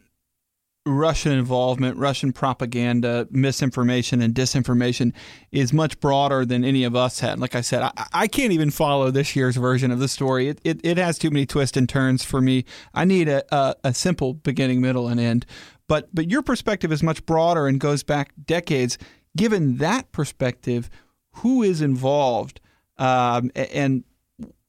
Russian 0.86 1.32
involvement, 1.32 1.96
Russian 1.96 2.32
propaganda, 2.32 3.26
misinformation, 3.30 4.20
and 4.20 4.34
disinformation 4.34 5.14
is 5.50 5.72
much 5.72 5.98
broader 5.98 6.44
than 6.44 6.62
any 6.62 6.84
of 6.84 6.94
us 6.94 7.20
had. 7.20 7.38
Like 7.38 7.54
I 7.54 7.62
said, 7.62 7.82
I, 7.82 8.06
I 8.12 8.26
can't 8.26 8.52
even 8.52 8.70
follow 8.70 9.10
this 9.10 9.34
year's 9.34 9.56
version 9.56 9.90
of 9.90 9.98
the 9.98 10.08
story. 10.08 10.48
It, 10.48 10.60
it, 10.62 10.80
it, 10.84 10.98
has 10.98 11.18
too 11.18 11.30
many 11.30 11.46
twists 11.46 11.78
and 11.78 11.88
turns 11.88 12.22
for 12.22 12.42
me. 12.42 12.66
I 12.92 13.06
need 13.06 13.28
a, 13.28 13.42
a, 13.54 13.74
a 13.82 13.94
simple 13.94 14.34
beginning, 14.34 14.82
middle, 14.82 15.08
and 15.08 15.18
end. 15.18 15.46
But 15.88 16.14
but 16.14 16.30
your 16.30 16.42
perspective 16.42 16.92
is 16.92 17.02
much 17.02 17.24
broader 17.24 17.66
and 17.66 17.80
goes 17.80 18.02
back 18.02 18.32
decades. 18.44 18.98
Given 19.36 19.78
that 19.78 20.12
perspective, 20.12 20.90
who 21.36 21.62
is 21.62 21.80
involved 21.80 22.60
um, 22.98 23.50
and 23.54 24.04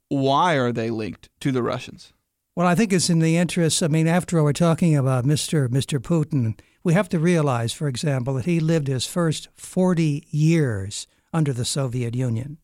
why 0.08 0.56
are 0.56 0.72
they 0.72 0.90
linked 0.90 1.30
to 1.42 1.52
the 1.52 1.62
Russians? 1.62 2.14
Well, 2.56 2.68
I 2.68 2.76
think 2.76 2.94
it's 2.94 3.10
in 3.10 3.20
the 3.20 3.36
interest. 3.36 3.84
I 3.84 3.90
mean, 3.90 4.08
after 4.08 4.40
all, 4.40 4.46
we're 4.46 4.54
talking 4.54 4.96
about 4.96 5.26
Mr. 5.26 5.68
Mr. 5.68 6.00
Putin. 6.00 6.58
We 6.86 6.94
have 6.94 7.10
to 7.10 7.20
realize, 7.20 7.74
for 7.74 7.90
example, 7.90 8.36
that 8.36 8.46
he 8.46 8.62
lived 8.62 8.88
his 8.88 9.06
first 9.06 9.50
40 9.58 10.26
years 10.30 11.06
under 11.34 11.52
the 11.52 11.66
Soviet 11.66 12.16
Union 12.16 12.58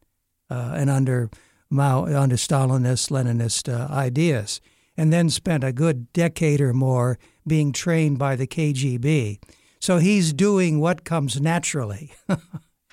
uh, 0.50 0.76
and 0.78 0.90
under 0.90 1.30
Mao, 1.70 2.06
under 2.06 2.38
Stalinist, 2.38 3.12
Leninist 3.12 3.68
uh, 3.68 3.92
ideas, 3.94 4.62
and 4.96 5.12
then 5.12 5.30
spent 5.30 5.66
a 5.66 5.74
good 5.74 6.14
decade 6.14 6.62
or 6.62 6.72
more 6.72 7.20
being 7.46 7.74
trained 7.74 8.18
by 8.18 8.38
the 8.38 8.48
KGB. 8.48 9.40
So 9.82 9.98
he's 9.98 10.32
doing 10.32 10.80
what 10.80 11.04
comes 11.04 11.42
naturally. 11.42 12.14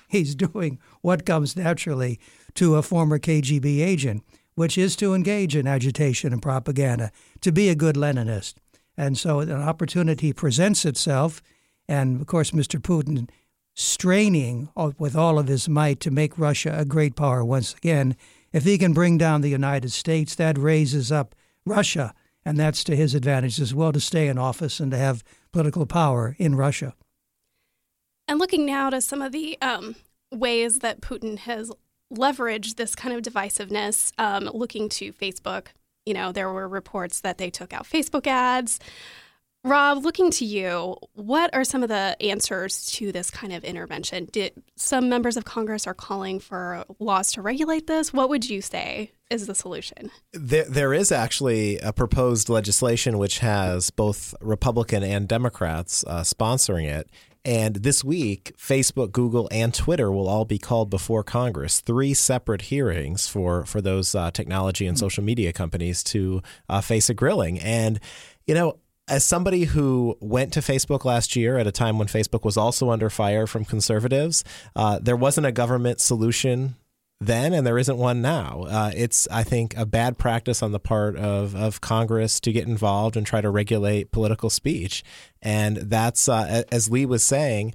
he's 0.09 0.35
doing 0.35 0.79
what 1.01 1.25
comes 1.25 1.55
naturally 1.55 2.19
to 2.55 2.75
a 2.75 2.81
former 2.81 3.19
KGB 3.19 3.79
agent, 3.79 4.23
which 4.55 4.77
is 4.77 4.95
to 4.97 5.13
engage 5.13 5.55
in 5.55 5.67
agitation 5.67 6.33
and 6.33 6.41
propaganda, 6.41 7.11
to 7.41 7.51
be 7.51 7.69
a 7.69 7.75
good 7.75 7.95
Leninist. 7.95 8.55
And 8.97 9.17
so 9.17 9.39
an 9.39 9.51
opportunity 9.51 10.33
presents 10.33 10.85
itself. 10.85 11.41
And 11.87 12.19
of 12.19 12.27
course, 12.27 12.51
Mr. 12.51 12.79
Putin 12.79 13.29
straining 13.75 14.69
with 14.97 15.15
all 15.15 15.39
of 15.39 15.47
his 15.47 15.69
might 15.69 16.01
to 16.01 16.11
make 16.11 16.37
Russia 16.37 16.75
a 16.77 16.83
great 16.83 17.15
power 17.15 17.45
once 17.45 17.73
again. 17.73 18.15
If 18.51 18.65
he 18.65 18.77
can 18.77 18.93
bring 18.93 19.17
down 19.17 19.39
the 19.39 19.49
United 19.49 19.91
States, 19.91 20.35
that 20.35 20.57
raises 20.57 21.11
up 21.11 21.33
Russia. 21.65 22.13
And 22.43 22.57
that's 22.57 22.83
to 22.85 22.95
his 22.95 23.15
advantage 23.15 23.61
as 23.61 23.73
well 23.73 23.93
to 23.93 23.99
stay 23.99 24.27
in 24.27 24.37
office 24.37 24.79
and 24.79 24.91
to 24.91 24.97
have 24.97 25.23
political 25.53 25.85
power 25.85 26.35
in 26.37 26.55
Russia. 26.55 26.93
And 28.27 28.37
looking 28.37 28.65
now 28.65 28.89
to 28.89 29.01
some 29.01 29.21
of 29.21 29.31
the 29.31 29.57
um, 29.61 29.95
ways 30.31 30.79
that 30.79 31.01
Putin 31.01 31.39
has 31.39 31.71
leveraged 32.13 32.75
this 32.75 32.95
kind 32.95 33.15
of 33.15 33.33
divisiveness, 33.33 34.11
um, 34.17 34.49
looking 34.53 34.89
to 34.89 35.13
Facebook, 35.13 35.67
you 36.05 36.13
know, 36.13 36.31
there 36.31 36.51
were 36.51 36.67
reports 36.67 37.21
that 37.21 37.37
they 37.37 37.49
took 37.49 37.73
out 37.73 37.83
Facebook 37.83 38.25
ads. 38.27 38.79
Rob, 39.65 40.05
looking 40.05 40.31
to 40.31 40.45
you, 40.45 40.95
what 41.13 41.53
are 41.53 41.65
some 41.65 41.83
of 41.83 41.89
the 41.89 42.15
answers 42.21 42.85
to 42.93 43.11
this 43.11 43.29
kind 43.29 43.51
of 43.51 43.65
intervention? 43.65 44.29
Did 44.31 44.53
some 44.77 45.09
members 45.09 45.35
of 45.35 45.43
Congress 45.43 45.85
are 45.85 45.93
calling 45.93 46.39
for 46.39 46.85
laws 46.97 47.33
to 47.33 47.41
regulate 47.41 47.85
this? 47.85 48.13
What 48.13 48.29
would 48.29 48.49
you 48.49 48.61
say 48.61 49.11
is 49.29 49.47
the 49.47 49.55
solution? 49.55 50.11
There, 50.31 50.63
there 50.63 50.93
is 50.93 51.11
actually 51.11 51.77
a 51.79 51.91
proposed 51.91 52.47
legislation 52.47 53.17
which 53.17 53.39
has 53.39 53.89
both 53.89 54.33
Republican 54.39 55.03
and 55.03 55.27
Democrats 55.27 56.05
uh, 56.07 56.21
sponsoring 56.21 56.85
it. 56.85 57.09
And 57.45 57.77
this 57.77 58.03
week, 58.03 58.53
Facebook, 58.57 59.11
Google, 59.11 59.47
and 59.51 59.73
Twitter 59.73 60.11
will 60.11 60.27
all 60.27 60.45
be 60.45 60.57
called 60.57 60.89
before 60.89 61.23
Congress. 61.23 61.79
Three 61.79 62.13
separate 62.13 62.63
hearings 62.63 63.27
for 63.27 63.65
for 63.65 63.81
those 63.81 64.13
uh, 64.13 64.31
technology 64.31 64.85
and 64.85 64.99
social 64.99 65.23
media 65.23 65.53
companies 65.53 66.03
to 66.05 66.41
uh, 66.67 66.81
face 66.81 67.09
a 67.09 67.13
grilling. 67.13 67.59
And 67.59 67.99
you 68.45 68.53
know, 68.53 68.77
as 69.07 69.23
somebody 69.23 69.63
who 69.63 70.17
went 70.19 70.53
to 70.53 70.59
Facebook 70.59 71.05
last 71.05 71.35
year 71.35 71.57
at 71.57 71.65
a 71.65 71.71
time 71.71 71.97
when 71.97 72.07
Facebook 72.07 72.43
was 72.43 72.57
also 72.57 72.89
under 72.89 73.09
fire 73.09 73.47
from 73.47 73.65
conservatives, 73.65 74.43
uh, 74.75 74.99
there 75.01 75.15
wasn't 75.15 75.47
a 75.47 75.51
government 75.51 75.99
solution 75.99 76.75
then, 77.21 77.53
and 77.53 77.67
there 77.67 77.77
isn't 77.77 77.97
one 77.97 78.21
now. 78.21 78.63
Uh, 78.69 78.91
it's, 78.95 79.27
I 79.29 79.43
think, 79.43 79.75
a 79.75 79.85
bad 79.85 80.17
practice 80.17 80.63
on 80.63 80.71
the 80.71 80.79
part 80.79 81.17
of, 81.17 81.53
of 81.55 81.81
Congress 81.81 82.39
to 82.41 82.51
get 82.53 82.67
involved 82.67 83.17
and 83.17 83.25
try 83.27 83.41
to 83.41 83.49
regulate 83.49 84.11
political 84.11 84.49
speech. 84.49 85.03
And 85.41 85.77
that's, 85.77 86.29
uh, 86.29 86.63
as 86.71 86.89
Lee 86.89 87.05
was 87.05 87.23
saying, 87.23 87.73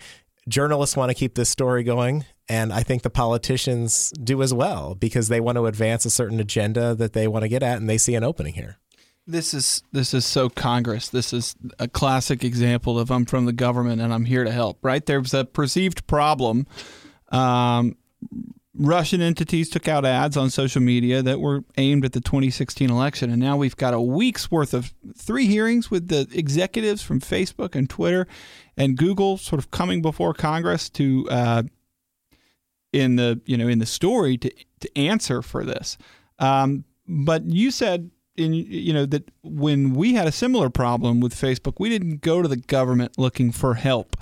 journalists 0.48 0.96
want 0.96 1.10
to 1.10 1.14
keep 1.14 1.34
this 1.34 1.50
story 1.50 1.82
going. 1.82 2.24
And 2.48 2.72
I 2.72 2.82
think 2.82 3.02
the 3.02 3.10
politicians 3.10 4.12
do 4.22 4.42
as 4.42 4.52
well 4.52 4.94
because 4.94 5.28
they 5.28 5.40
want 5.40 5.56
to 5.56 5.66
advance 5.66 6.04
a 6.04 6.10
certain 6.10 6.40
agenda 6.40 6.94
that 6.94 7.12
they 7.12 7.28
want 7.28 7.42
to 7.42 7.48
get 7.48 7.62
at, 7.62 7.78
and 7.78 7.88
they 7.88 7.98
see 7.98 8.14
an 8.14 8.24
opening 8.24 8.54
here. 8.54 8.78
This 9.26 9.54
is 9.54 9.82
this 9.90 10.12
is 10.12 10.26
so 10.26 10.50
Congress. 10.50 11.08
This 11.08 11.32
is 11.32 11.56
a 11.78 11.88
classic 11.88 12.44
example 12.44 12.98
of 12.98 13.10
I'm 13.10 13.24
from 13.24 13.46
the 13.46 13.54
government 13.54 14.02
and 14.02 14.12
I'm 14.12 14.26
here 14.26 14.44
to 14.44 14.50
help. 14.50 14.78
Right? 14.82 15.04
There's 15.04 15.32
a 15.32 15.46
perceived 15.46 16.06
problem. 16.06 16.66
Um, 17.30 17.96
Russian 18.76 19.20
entities 19.20 19.70
took 19.70 19.86
out 19.86 20.04
ads 20.04 20.36
on 20.36 20.50
social 20.50 20.82
media 20.82 21.22
that 21.22 21.40
were 21.40 21.64
aimed 21.76 22.04
at 22.04 22.12
the 22.12 22.20
2016 22.20 22.90
election. 22.90 23.30
And 23.30 23.40
now 23.40 23.56
we've 23.56 23.76
got 23.76 23.94
a 23.94 24.00
week's 24.00 24.50
worth 24.50 24.74
of 24.74 24.92
three 25.16 25.46
hearings 25.46 25.90
with 25.90 26.08
the 26.08 26.28
executives 26.32 27.00
from 27.00 27.20
Facebook 27.20 27.76
and 27.76 27.88
Twitter 27.88 28.26
and 28.76 28.96
Google 28.96 29.38
sort 29.38 29.60
of 29.60 29.70
coming 29.70 30.02
before 30.02 30.34
Congress 30.34 30.90
to, 30.90 31.28
uh, 31.30 31.62
in 32.92 33.16
the, 33.16 33.40
you 33.46 33.56
know, 33.56 33.68
in 33.68 33.78
the 33.78 33.86
story 33.86 34.36
to, 34.38 34.52
to 34.80 34.98
answer 34.98 35.40
for 35.40 35.64
this. 35.64 35.96
Um, 36.40 36.84
but 37.06 37.44
you 37.44 37.70
said, 37.70 38.10
in, 38.36 38.52
you 38.52 38.92
know, 38.92 39.06
that 39.06 39.30
when 39.42 39.94
we 39.94 40.14
had 40.14 40.26
a 40.26 40.32
similar 40.32 40.68
problem 40.68 41.20
with 41.20 41.34
Facebook, 41.34 41.74
we 41.78 41.88
didn't 41.88 42.20
go 42.20 42.42
to 42.42 42.48
the 42.48 42.56
government 42.56 43.16
looking 43.16 43.52
for 43.52 43.74
help. 43.74 44.16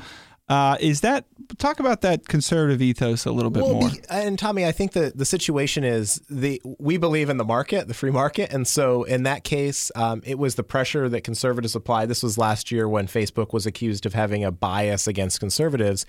Uh, 0.52 0.76
is 0.80 1.00
that 1.00 1.24
talk 1.56 1.80
about 1.80 2.02
that 2.02 2.28
conservative 2.28 2.82
ethos 2.82 3.24
a 3.24 3.32
little 3.32 3.50
bit 3.50 3.62
well, 3.62 3.72
more? 3.72 3.90
And 4.10 4.38
Tommy, 4.38 4.66
I 4.66 4.72
think 4.72 4.92
the 4.92 5.10
the 5.14 5.24
situation 5.24 5.82
is 5.82 6.20
the 6.28 6.60
we 6.78 6.98
believe 6.98 7.30
in 7.30 7.38
the 7.38 7.44
market, 7.44 7.88
the 7.88 7.94
free 7.94 8.10
market, 8.10 8.52
and 8.52 8.68
so 8.68 9.04
in 9.04 9.22
that 9.22 9.44
case, 9.44 9.90
um, 9.94 10.20
it 10.26 10.38
was 10.38 10.56
the 10.56 10.62
pressure 10.62 11.08
that 11.08 11.22
conservatives 11.22 11.74
applied. 11.74 12.10
This 12.10 12.22
was 12.22 12.36
last 12.36 12.70
year 12.70 12.86
when 12.86 13.06
Facebook 13.06 13.54
was 13.54 13.64
accused 13.64 14.04
of 14.04 14.12
having 14.12 14.44
a 14.44 14.52
bias 14.52 15.06
against 15.06 15.40
conservatives 15.40 16.04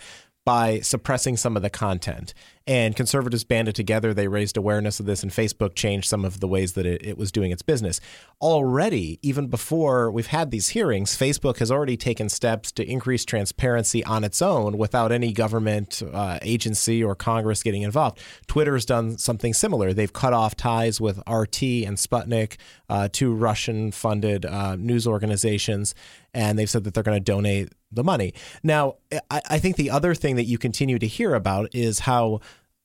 by 0.45 0.79
suppressing 0.81 1.37
some 1.37 1.55
of 1.55 1.61
the 1.61 1.69
content. 1.69 2.33
And 2.65 2.95
conservatives 2.95 3.43
banded 3.43 3.75
together. 3.75 4.13
They 4.13 4.29
raised 4.29 4.55
awareness 4.55 5.01
of 5.01 5.05
this, 5.05 5.21
and 5.21 5.33
Facebook 5.33 5.75
changed 5.75 6.07
some 6.07 6.23
of 6.23 6.39
the 6.39 6.47
ways 6.47 6.73
that 6.73 6.85
it, 6.85 7.05
it, 7.05 7.17
was 7.17 7.29
doing 7.29 7.51
its 7.51 7.61
business. 7.61 7.99
Already, 8.41 9.19
even 9.21 9.47
before 9.47 10.09
we've 10.09 10.27
had 10.27 10.49
these 10.49 10.69
hearings, 10.69 11.17
Facebook 11.17 11.57
has 11.57 11.69
already 11.69 11.97
taken 11.97 12.29
steps 12.29 12.71
to 12.73 12.89
increase 12.89 13.25
transparency 13.25 14.01
on 14.05 14.23
its 14.23 14.41
own 14.41 14.77
without 14.77 15.11
any 15.11 15.33
government 15.33 16.01
uh, 16.13 16.39
agency 16.41 17.03
or 17.03 17.15
Congress 17.15 17.63
getting 17.63 17.81
involved. 17.81 18.19
Twitter's 18.47 18.85
done 18.85 19.17
something 19.17 19.53
similar. 19.53 19.91
They've 19.91 20.13
cut 20.13 20.31
off 20.31 20.55
ties 20.55 21.01
with 21.01 21.17
RT 21.29 21.63
and 21.63 21.97
Sputnik, 21.97 22.55
uh, 22.87 23.09
two 23.11 23.33
Russian 23.33 23.91
funded 23.91 24.45
uh, 24.45 24.77
news 24.77 25.05
organizations, 25.05 25.93
and 26.33 26.57
they've 26.57 26.69
said 26.69 26.85
that 26.85 26.93
they're 26.93 27.03
going 27.03 27.17
to 27.17 27.23
donate 27.23 27.73
the 27.95 28.03
money. 28.03 28.33
Now, 28.63 28.95
I, 29.29 29.41
I 29.49 29.59
think 29.59 29.75
the 29.75 29.89
other 29.89 30.15
thing 30.15 30.35
that 30.35 30.45
you 30.45 30.57
continue 30.57 30.99
to 30.99 31.07
hear 31.07 31.33
about 31.33 31.73
is 31.73 31.99
how 31.99 32.41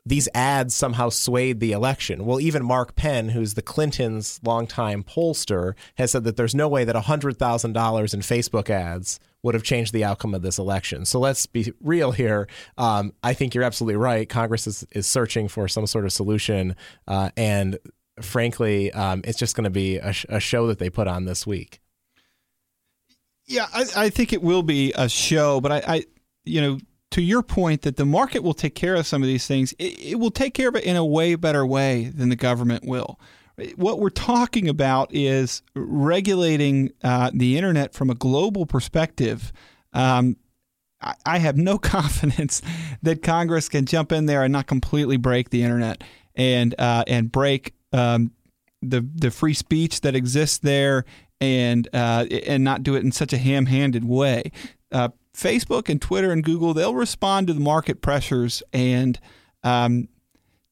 these 0.08 0.28
ads 0.34 0.74
somehow 0.74 1.10
swayed 1.10 1.60
the 1.60 1.72
election. 1.72 2.24
Well, 2.24 2.40
even 2.40 2.64
Mark 2.64 2.96
Penn, 2.96 3.28
who's 3.28 3.54
the 3.54 3.62
Clintons' 3.62 4.40
longtime 4.42 5.04
pollster, 5.04 5.74
has 5.96 6.12
said 6.12 6.24
that 6.24 6.36
there's 6.36 6.54
no 6.54 6.66
way 6.68 6.84
that 6.84 6.96
$100,000 6.96 8.14
in 8.14 8.20
Facebook 8.20 8.70
ads 8.70 9.20
would 9.42 9.54
have 9.54 9.62
changed 9.62 9.92
the 9.92 10.04
outcome 10.04 10.34
of 10.34 10.42
this 10.42 10.58
election. 10.58 11.04
So 11.04 11.20
let's 11.20 11.46
be 11.46 11.72
real 11.80 12.12
here. 12.12 12.48
Um, 12.78 13.12
I 13.22 13.34
think 13.34 13.54
you're 13.54 13.64
absolutely 13.64 13.96
right. 13.96 14.28
Congress 14.28 14.66
is, 14.66 14.86
is 14.92 15.06
searching 15.06 15.46
for 15.46 15.68
some 15.68 15.86
sort 15.86 16.06
of 16.06 16.12
solution. 16.12 16.74
Uh, 17.06 17.30
and 17.36 17.78
frankly, 18.20 18.90
um, 18.92 19.20
it's 19.24 19.38
just 19.38 19.54
going 19.54 19.64
to 19.64 19.70
be 19.70 19.98
a, 19.98 20.12
sh- 20.12 20.26
a 20.28 20.40
show 20.40 20.66
that 20.68 20.78
they 20.78 20.90
put 20.90 21.06
on 21.06 21.26
this 21.26 21.46
week. 21.46 21.80
Yeah, 23.48 23.66
I, 23.72 23.84
I, 23.96 24.10
think 24.10 24.34
it 24.34 24.42
will 24.42 24.62
be 24.62 24.92
a 24.94 25.08
show, 25.08 25.58
but 25.62 25.72
I, 25.72 25.82
I, 25.88 26.04
you 26.44 26.60
know, 26.60 26.78
to 27.12 27.22
your 27.22 27.42
point 27.42 27.82
that 27.82 27.96
the 27.96 28.04
market 28.04 28.42
will 28.42 28.52
take 28.52 28.74
care 28.74 28.94
of 28.94 29.06
some 29.06 29.22
of 29.22 29.26
these 29.26 29.46
things, 29.46 29.72
it, 29.78 29.98
it 29.98 30.14
will 30.16 30.30
take 30.30 30.52
care 30.52 30.68
of 30.68 30.76
it 30.76 30.84
in 30.84 30.96
a 30.96 31.04
way 31.04 31.34
better 31.34 31.64
way 31.64 32.12
than 32.14 32.28
the 32.28 32.36
government 32.36 32.84
will. 32.84 33.18
What 33.76 34.00
we're 34.00 34.10
talking 34.10 34.68
about 34.68 35.12
is 35.14 35.62
regulating 35.74 36.92
uh, 37.02 37.30
the 37.32 37.56
internet 37.56 37.94
from 37.94 38.10
a 38.10 38.14
global 38.14 38.66
perspective. 38.66 39.50
Um, 39.94 40.36
I, 41.00 41.14
I 41.24 41.38
have 41.38 41.56
no 41.56 41.78
confidence 41.78 42.60
that 43.02 43.22
Congress 43.22 43.70
can 43.70 43.86
jump 43.86 44.12
in 44.12 44.26
there 44.26 44.42
and 44.42 44.52
not 44.52 44.66
completely 44.66 45.16
break 45.16 45.48
the 45.48 45.62
internet 45.62 46.04
and 46.34 46.74
uh, 46.78 47.04
and 47.06 47.32
break 47.32 47.74
um, 47.94 48.30
the 48.82 49.08
the 49.14 49.30
free 49.30 49.54
speech 49.54 50.02
that 50.02 50.14
exists 50.14 50.58
there 50.58 51.06
and 51.40 51.88
uh, 51.92 52.26
and 52.46 52.64
not 52.64 52.82
do 52.82 52.94
it 52.94 53.04
in 53.04 53.12
such 53.12 53.32
a 53.32 53.38
ham-handed 53.38 54.04
way. 54.04 54.50
Uh, 54.90 55.08
Facebook 55.34 55.88
and 55.88 56.00
Twitter 56.00 56.32
and 56.32 56.42
Google 56.42 56.74
they'll 56.74 56.94
respond 56.94 57.46
to 57.46 57.52
the 57.52 57.60
market 57.60 58.02
pressures 58.02 58.62
and 58.72 59.20
um, 59.62 60.08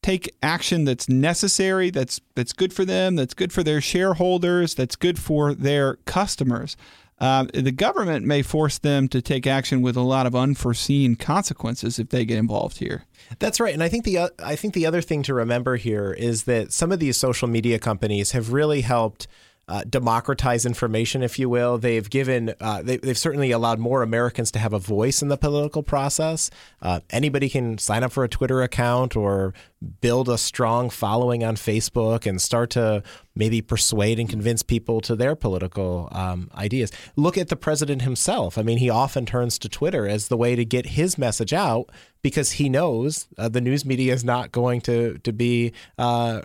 take 0.02 0.32
action 0.42 0.85
that's 0.85 1.08
necessary, 1.08 1.90
that's 1.90 2.20
that's 2.35 2.52
good 2.52 2.73
for 2.73 2.85
them, 2.85 3.16
that's 3.16 3.35
good 3.35 3.52
for 3.52 3.62
their 3.62 3.80
shareholders, 3.80 4.75
that's 4.75 4.96
good 4.96 5.18
for 5.18 5.54
their 5.54 5.96
customers. 6.04 6.76
Uh, 7.18 7.46
the 7.54 7.73
government 7.73 8.26
may 8.26 8.42
force 8.42 8.76
them 8.76 9.08
to 9.08 9.23
take 9.23 9.46
action 9.46 9.80
with 9.80 9.96
a 9.96 10.02
lot 10.02 10.26
of 10.26 10.37
unforeseen 10.37 11.16
consequences 11.16 11.99
if 11.99 12.11
they 12.11 12.26
get 12.26 12.37
involved 12.37 12.78
here. 12.78 13.04
That's 13.38 13.58
right, 13.58 13.73
and 13.73 13.82
I 13.82 13.88
think 13.88 14.04
the 14.04 14.30
I 14.38 14.54
think 14.54 14.75
the 14.75 14.87
other 14.87 15.00
thing 15.00 15.23
to 15.25 15.35
remember 15.35 15.76
here 15.76 16.12
is 16.12 16.44
that 16.44 16.73
some 16.73 16.92
of 16.92 17.00
these 17.00 17.16
social 17.16 17.49
media 17.49 17.78
companies 17.78 18.32
have 18.32 18.52
really 18.52 18.82
helped 18.82 19.26
uh, 19.68 19.82
democratized 19.88 20.64
information, 20.64 21.23
if 21.23 21.38
you 21.38 21.49
will. 21.49 21.76
They've 21.76 22.08
given, 22.08 22.54
uh, 22.61 22.82
they, 22.82 23.00
have 23.02 23.18
certainly 23.18 23.50
allowed 23.50 23.80
more 23.80 24.02
Americans 24.02 24.52
to 24.52 24.61
have 24.61 24.73
a 24.73 24.78
voice 24.78 25.23
in 25.23 25.28
the 25.28 25.37
political 25.37 25.82
process. 25.82 26.50
Uh, 26.80 27.00
anybody 27.11 27.49
can 27.49 27.76
sign 27.78 28.04
up 28.04 28.12
for 28.12 28.23
a 28.23 28.28
Twitter 28.28 28.62
account 28.62 29.16
or 29.16 29.54
build 30.00 30.28
a 30.28 30.38
strong 30.38 30.88
following 30.88 31.42
on 31.42 31.56
Facebook 31.56 32.26
and 32.26 32.40
start 32.40 32.70
to 32.70 33.02
maybe 33.35 33.61
persuade 33.61 34.20
and 34.20 34.28
convince 34.28 34.62
people 34.62 35.00
to 35.00 35.16
their 35.16 35.35
political 35.35 36.08
um, 36.12 36.49
ideas. 36.54 36.92
Look 37.16 37.37
at 37.37 37.49
the 37.49 37.56
president 37.56 38.02
himself. 38.02 38.56
I 38.58 38.62
mean, 38.62 38.78
he 38.78 38.88
often 38.88 39.26
turns 39.26 39.58
to 39.58 39.68
Twitter 39.68 40.06
as 40.06 40.28
the 40.28 40.37
way 40.37 40.54
to 40.54 40.64
get 40.64 40.87
his 40.87 41.18
message 41.18 41.52
out 41.52 41.90
because 42.23 42.52
he 42.52 42.68
knows 42.68 43.26
uh, 43.37 43.49
the 43.49 43.61
news 43.61 43.85
media 43.85 44.14
is 44.14 44.25
not 44.25 44.52
going 44.52 44.80
to 44.82 45.18
to 45.18 45.32
be 45.32 45.73
uh, 45.99 46.42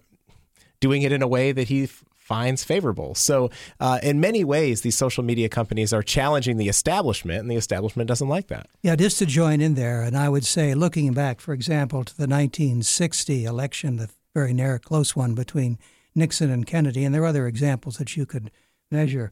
doing 0.79 1.03
it 1.03 1.11
in 1.11 1.21
a 1.21 1.27
way 1.27 1.51
that 1.51 1.69
he 1.69 1.87
finds 2.31 2.63
favorable. 2.63 3.13
So, 3.13 3.49
uh, 3.81 3.99
in 4.01 4.21
many 4.21 4.45
ways, 4.45 4.83
these 4.83 4.95
social 4.95 5.21
media 5.21 5.49
companies 5.49 5.91
are 5.91 6.01
challenging 6.01 6.55
the 6.55 6.69
establishment, 6.69 7.41
and 7.41 7.51
the 7.51 7.57
establishment 7.57 8.07
doesn't 8.07 8.29
like 8.29 8.47
that. 8.47 8.67
Yeah, 8.81 8.95
just 8.95 9.19
to 9.19 9.25
join 9.25 9.59
in 9.59 9.73
there, 9.73 10.01
and 10.01 10.15
I 10.17 10.29
would 10.29 10.45
say, 10.45 10.73
looking 10.73 11.11
back, 11.13 11.41
for 11.41 11.53
example, 11.53 12.05
to 12.05 12.15
the 12.15 12.27
1960 12.27 13.43
election, 13.43 13.97
the 13.97 14.09
very 14.33 14.53
narrow, 14.53 14.79
close 14.79 15.13
one 15.13 15.35
between 15.35 15.77
Nixon 16.15 16.49
and 16.49 16.65
Kennedy, 16.65 17.03
and 17.03 17.13
there 17.13 17.23
are 17.23 17.33
other 17.33 17.47
examples 17.47 17.97
that 17.97 18.15
you 18.15 18.25
could 18.25 18.49
measure, 18.89 19.29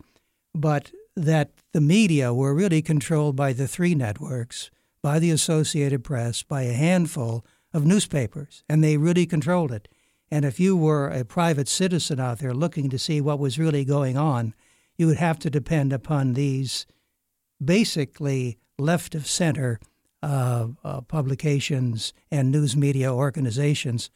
but 0.53 0.91
that 1.15 1.51
the 1.71 1.79
media 1.79 2.33
were 2.33 2.53
really 2.53 2.81
controlled 2.81 3.37
by 3.37 3.53
the 3.53 3.67
three 3.69 3.95
networks, 3.95 4.71
by 5.01 5.19
the 5.19 5.31
Associated 5.31 6.03
Press, 6.03 6.43
by 6.43 6.63
a 6.63 6.73
handful 6.73 7.45
of 7.73 7.85
newspapers, 7.85 8.65
and 8.67 8.83
they 8.83 8.97
really 8.97 9.25
controlled 9.25 9.71
it. 9.71 9.87
And 10.31 10.45
if 10.45 10.59
you 10.59 10.77
were 10.77 11.07
a 11.07 11.25
private 11.25 11.67
citizen 11.67 12.19
out 12.19 12.39
there 12.39 12.53
looking 12.53 12.89
to 12.89 12.99
see 12.99 13.19
what 13.19 13.39
was 13.39 13.57
really 13.57 13.83
going 13.83 14.17
on, 14.17 14.53
you 14.97 15.07
would 15.07 15.17
have 15.17 15.39
to 15.39 15.49
depend 15.49 15.91
upon 15.91 16.33
these 16.33 16.85
basically 17.63 18.57
left 18.77 19.15
of 19.15 19.27
center 19.27 19.79
uh, 20.21 20.67
uh, 20.83 21.01
publications 21.01 22.13
and 22.29 22.51
news 22.51 22.75
media 22.75 23.13
organizations. 23.13 24.09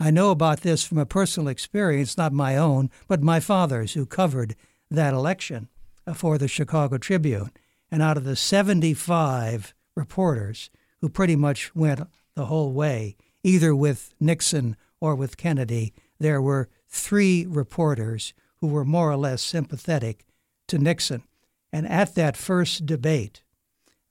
I 0.00 0.10
know 0.10 0.30
about 0.30 0.60
this 0.60 0.84
from 0.84 0.98
a 0.98 1.06
personal 1.06 1.48
experience, 1.48 2.16
not 2.16 2.32
my 2.32 2.56
own, 2.56 2.90
but 3.08 3.22
my 3.22 3.40
father's, 3.40 3.94
who 3.94 4.06
covered 4.06 4.54
that 4.90 5.12
election 5.12 5.68
uh, 6.06 6.14
for 6.14 6.38
the 6.38 6.48
Chicago 6.48 6.98
Tribune. 6.98 7.50
And 7.90 8.02
out 8.02 8.16
of 8.16 8.24
the 8.24 8.36
75 8.36 9.74
reporters 9.96 10.70
who 11.00 11.08
pretty 11.08 11.36
much 11.36 11.74
went 11.74 12.00
the 12.34 12.46
whole 12.46 12.72
way, 12.72 13.16
either 13.42 13.74
with 13.74 14.14
Nixon 14.20 14.76
or 15.00 15.14
with 15.14 15.36
Kennedy, 15.36 15.92
there 16.18 16.42
were 16.42 16.68
three 16.88 17.46
reporters 17.46 18.34
who 18.60 18.66
were 18.66 18.84
more 18.84 19.10
or 19.10 19.16
less 19.16 19.42
sympathetic 19.42 20.24
to 20.68 20.78
Nixon. 20.78 21.22
And 21.72 21.86
at 21.86 22.14
that 22.14 22.36
first 22.36 22.86
debate, 22.86 23.42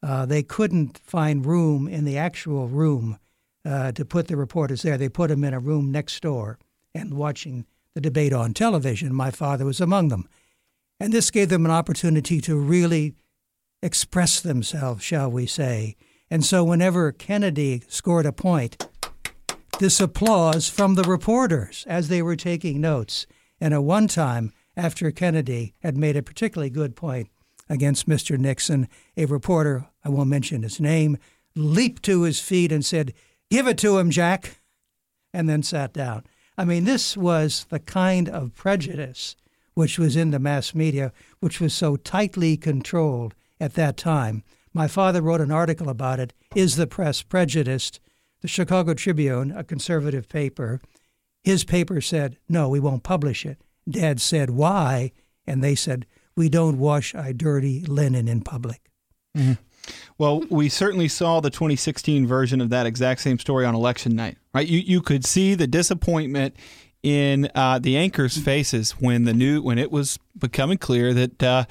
uh, 0.03 0.25
they 0.25 0.43
couldn't 0.43 0.97
find 0.99 1.45
room 1.45 1.87
in 1.87 2.05
the 2.05 2.17
actual 2.17 2.67
room 2.67 3.17
uh, 3.65 3.91
to 3.93 4.05
put 4.05 4.27
the 4.27 4.37
reporters 4.37 4.83
there. 4.83 4.97
They 4.97 5.09
put 5.09 5.29
them 5.29 5.43
in 5.43 5.53
a 5.53 5.59
room 5.59 5.91
next 5.91 6.21
door 6.21 6.59
and 6.93 7.15
watching 7.15 7.65
the 7.93 8.01
debate 8.01 8.33
on 8.33 8.53
television. 8.53 9.13
My 9.13 9.31
father 9.31 9.65
was 9.65 9.81
among 9.81 10.09
them. 10.09 10.29
And 10.99 11.11
this 11.11 11.31
gave 11.31 11.49
them 11.49 11.65
an 11.65 11.71
opportunity 11.71 12.41
to 12.41 12.57
really 12.57 13.15
express 13.81 14.39
themselves, 14.39 15.03
shall 15.03 15.29
we 15.29 15.45
say. 15.45 15.95
And 16.29 16.43
so 16.45 16.63
whenever 16.63 17.11
Kennedy 17.11 17.83
scored 17.87 18.25
a 18.25 18.31
point, 18.31 18.87
this 19.79 19.99
applause 19.99 20.67
from 20.67 20.95
the 20.95 21.03
reporters 21.03 21.85
as 21.87 22.07
they 22.07 22.21
were 22.21 22.35
taking 22.35 22.81
notes. 22.81 23.27
And 23.61 23.73
at 23.73 23.83
one 23.83 24.07
time, 24.07 24.51
after 24.75 25.11
Kennedy 25.11 25.73
had 25.81 25.97
made 25.97 26.17
a 26.17 26.23
particularly 26.23 26.69
good 26.69 26.95
point 26.95 27.29
against 27.69 28.07
Mr. 28.07 28.37
Nixon, 28.37 28.87
a 29.15 29.25
reporter, 29.25 29.87
I 30.03 30.09
won't 30.09 30.29
mention 30.29 30.63
his 30.63 30.79
name, 30.79 31.17
leaped 31.55 32.03
to 32.03 32.23
his 32.23 32.39
feet 32.39 32.71
and 32.71 32.83
said, 32.83 33.13
Give 33.49 33.67
it 33.67 33.77
to 33.79 33.97
him, 33.97 34.09
Jack, 34.09 34.61
and 35.33 35.47
then 35.47 35.63
sat 35.63 35.93
down. 35.93 36.23
I 36.57 36.65
mean, 36.65 36.85
this 36.85 37.15
was 37.15 37.65
the 37.69 37.79
kind 37.79 38.27
of 38.27 38.55
prejudice 38.55 39.35
which 39.75 39.99
was 39.99 40.15
in 40.15 40.31
the 40.31 40.39
mass 40.39 40.73
media, 40.73 41.13
which 41.39 41.61
was 41.61 41.71
so 41.71 41.95
tightly 41.97 42.57
controlled 42.57 43.35
at 43.59 43.75
that 43.75 43.95
time. 43.95 44.43
My 44.73 44.87
father 44.87 45.21
wrote 45.21 45.41
an 45.41 45.51
article 45.51 45.87
about 45.87 46.19
it 46.19 46.33
Is 46.55 46.77
the 46.77 46.87
Press 46.87 47.21
Prejudiced? 47.21 47.99
The 48.41 48.47
Chicago 48.47 48.93
Tribune, 48.93 49.51
a 49.51 49.63
conservative 49.63 50.29
paper, 50.29 50.79
his 51.43 51.63
paper 51.63 52.01
said, 52.01 52.37
no, 52.49 52.69
we 52.69 52.79
won't 52.79 53.03
publish 53.03 53.45
it. 53.45 53.61
Dad 53.89 54.19
said, 54.19 54.49
why? 54.49 55.11
And 55.45 55.63
they 55.63 55.75
said, 55.75 56.05
we 56.35 56.49
don't 56.49 56.77
wash 56.77 57.15
our 57.15 57.33
dirty 57.33 57.81
linen 57.81 58.27
in 58.27 58.41
public. 58.41 58.91
Mm-hmm. 59.35 59.53
Well, 60.17 60.41
we 60.49 60.69
certainly 60.69 61.07
saw 61.07 61.39
the 61.39 61.49
2016 61.49 62.27
version 62.27 62.59
of 62.59 62.69
that 62.69 62.85
exact 62.85 63.21
same 63.21 63.39
story 63.39 63.65
on 63.65 63.75
election 63.75 64.15
night, 64.15 64.37
right? 64.53 64.67
You 64.67 64.79
you 64.79 65.01
could 65.01 65.23
see 65.23 65.55
the 65.55 65.67
disappointment 65.67 66.55
in 67.03 67.49
uh, 67.55 67.79
the 67.79 67.95
anchors' 67.95 68.37
faces 68.37 68.91
when 68.91 69.23
the 69.23 69.33
new 69.33 69.61
when 69.61 69.77
it 69.77 69.91
was 69.91 70.19
becoming 70.37 70.77
clear 70.77 71.13
that 71.13 71.43
uh, 71.43 71.65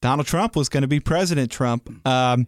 Donald 0.00 0.26
Trump 0.26 0.56
was 0.56 0.68
going 0.68 0.82
to 0.82 0.88
be 0.88 1.00
President 1.00 1.50
Trump. 1.50 2.06
Um, 2.06 2.46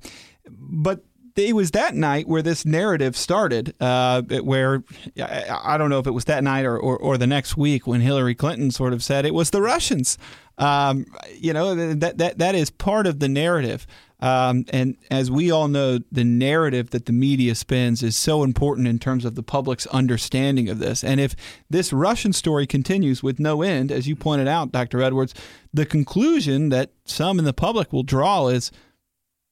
but 0.50 1.04
it 1.36 1.54
was 1.54 1.72
that 1.72 1.94
night 1.94 2.28
where 2.28 2.42
this 2.42 2.64
narrative 2.64 3.16
started, 3.16 3.74
uh, 3.80 4.22
where 4.22 4.84
I, 5.20 5.76
don't 5.76 5.90
know 5.90 5.98
if 5.98 6.06
it 6.06 6.12
was 6.12 6.26
that 6.26 6.44
night 6.44 6.64
or, 6.64 6.78
or, 6.78 6.96
or, 6.96 7.18
the 7.18 7.26
next 7.26 7.56
week 7.56 7.86
when 7.86 8.00
Hillary 8.00 8.34
Clinton 8.34 8.70
sort 8.70 8.92
of 8.92 9.02
said 9.02 9.26
it 9.26 9.34
was 9.34 9.50
the 9.50 9.60
Russians. 9.60 10.16
Um, 10.58 11.06
you 11.36 11.52
know, 11.52 11.94
that, 11.94 12.18
that, 12.18 12.38
that 12.38 12.54
is 12.54 12.70
part 12.70 13.08
of 13.08 13.18
the 13.18 13.28
narrative. 13.28 13.86
Um, 14.20 14.64
and 14.72 14.96
as 15.10 15.30
we 15.30 15.50
all 15.50 15.68
know, 15.68 15.98
the 16.10 16.24
narrative 16.24 16.90
that 16.90 17.06
the 17.06 17.12
media 17.12 17.54
spins 17.54 18.02
is 18.02 18.16
so 18.16 18.42
important 18.42 18.86
in 18.86 18.98
terms 18.98 19.24
of 19.24 19.34
the 19.34 19.42
public's 19.42 19.86
understanding 19.88 20.68
of 20.68 20.78
this. 20.78 21.02
And 21.02 21.20
if 21.20 21.34
this 21.68 21.92
Russian 21.92 22.32
story 22.32 22.66
continues 22.66 23.22
with 23.22 23.40
no 23.40 23.62
end, 23.62 23.90
as 23.90 24.06
you 24.06 24.14
pointed 24.14 24.48
out, 24.48 24.72
Dr. 24.72 25.02
Edwards, 25.02 25.34
the 25.74 25.84
conclusion 25.84 26.68
that 26.68 26.92
some 27.04 27.38
in 27.38 27.44
the 27.44 27.52
public 27.52 27.92
will 27.92 28.04
draw 28.04 28.48
is 28.48 28.70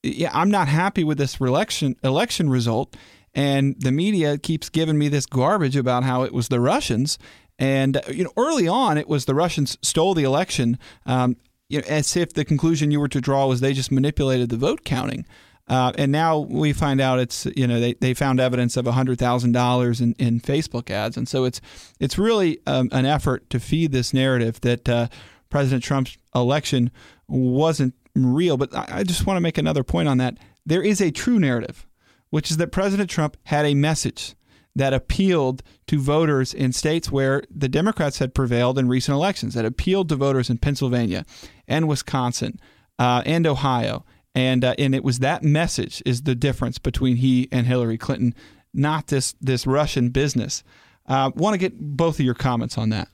yeah, 0.03 0.31
I'm 0.33 0.51
not 0.51 0.69
happy 0.69 1.05
with 1.05 1.19
this 1.19 1.41
election 1.41 1.97
election 2.03 2.51
result, 2.51 2.97
and 3.35 3.77
the 3.79 3.93
media 3.93 4.39
keeps 4.39 4.69
giving 4.69 4.99
me 4.99 5.09
this 5.09 5.27
garbage 5.27 5.77
about 5.77 6.05
how 6.05 6.23
it 6.23 6.33
was 6.33 6.49
the 6.49 6.61
Russians. 6.61 7.19
And 7.59 8.01
you 8.09 8.25
know, 8.25 8.33
early 8.37 8.67
on, 8.67 8.99
it 8.99 9.09
was 9.09 9.25
the 9.25 9.35
Russians 9.35 9.79
stole 9.83 10.15
the 10.15 10.25
election, 10.25 10.79
um, 11.07 11.37
you 11.69 11.79
know, 11.81 11.87
as 11.89 12.17
if 12.17 12.33
the 12.33 12.45
conclusion 12.45 12.91
you 12.91 12.99
were 12.99 13.09
to 13.09 13.21
draw 13.21 13.47
was 13.47 13.61
they 13.61 13.73
just 13.73 13.93
manipulated 13.93 14.49
the 14.49 14.57
vote 14.57 14.85
counting. 14.85 15.25
Uh, 15.69 15.93
and 15.97 16.11
now 16.11 16.39
we 16.39 16.73
find 16.73 17.01
out 17.01 17.21
it's 17.21 17.47
you 17.57 17.67
know 17.67 17.79
they, 17.79 17.95
they 17.95 18.15
found 18.15 18.41
evidence 18.41 18.77
of 18.77 18.85
hundred 18.87 19.19
thousand 19.19 19.53
dollars 19.53 20.01
in, 20.01 20.15
in 20.19 20.41
Facebook 20.41 20.91
ads, 20.91 21.17
and 21.17 21.29
so 21.29 21.45
it's 21.45 21.61
it's 22.01 22.19
really 22.19 22.59
um, 22.67 22.89
an 22.91 23.07
effort 23.07 23.49
to 23.49 23.61
feed 23.61 23.93
this 23.93 24.13
narrative 24.13 24.61
that 24.63 24.89
uh, 24.89 25.07
President 25.53 25.85
Trump's 25.85 26.17
election 26.35 26.91
wasn't 27.29 27.95
real. 28.17 28.57
But 28.57 28.71
I 28.75 29.05
just 29.05 29.27
want 29.27 29.37
to 29.37 29.43
make 29.43 29.59
another 29.59 29.85
point 29.85 30.09
on 30.09 30.17
that. 30.17 30.39
There 30.65 30.83
is 30.83 31.03
a 31.03 31.11
true 31.11 31.39
narrative, 31.39 31.87
which 32.31 32.51
is 32.51 32.57
that 32.57 32.73
President 32.73 33.11
Trump 33.11 33.37
had 33.45 33.67
a 33.67 33.75
message 33.75 34.35
that 34.75 34.95
appealed 34.95 35.63
to 35.89 36.01
voters 36.01 36.55
in 36.55 36.73
states 36.73 37.13
where 37.13 37.43
the 37.55 37.69
Democrats 37.69 38.19
had 38.19 38.35
prevailed 38.35 38.79
in 38.79 38.89
recent 38.89 39.15
elections, 39.15 39.53
that 39.53 39.67
appealed 39.67 40.09
to 40.09 40.17
voters 40.17 40.49
in 40.49 40.57
Pennsylvania 40.57 41.27
and 41.69 41.87
Wisconsin 41.87 42.59
uh, 42.99 43.23
and 43.27 43.47
Ohio. 43.47 44.07
And, 44.35 44.65
uh, 44.65 44.75
and 44.79 44.95
it 44.95 45.05
was 45.05 45.19
that 45.19 45.43
message 45.43 46.03
is 46.07 46.23
the 46.23 46.35
difference 46.35 46.79
between 46.79 47.17
he 47.17 47.47
and 47.53 47.67
Hillary 47.67 47.99
Clinton, 47.99 48.35
not 48.73 49.09
this, 49.09 49.35
this 49.39 49.67
Russian 49.67 50.09
business. 50.09 50.65
Uh, 51.07 51.31
want 51.35 51.53
to 51.53 51.59
get 51.59 51.79
both 51.79 52.19
of 52.19 52.25
your 52.25 52.33
comments 52.33 52.79
on 52.79 52.89
that. 52.89 53.09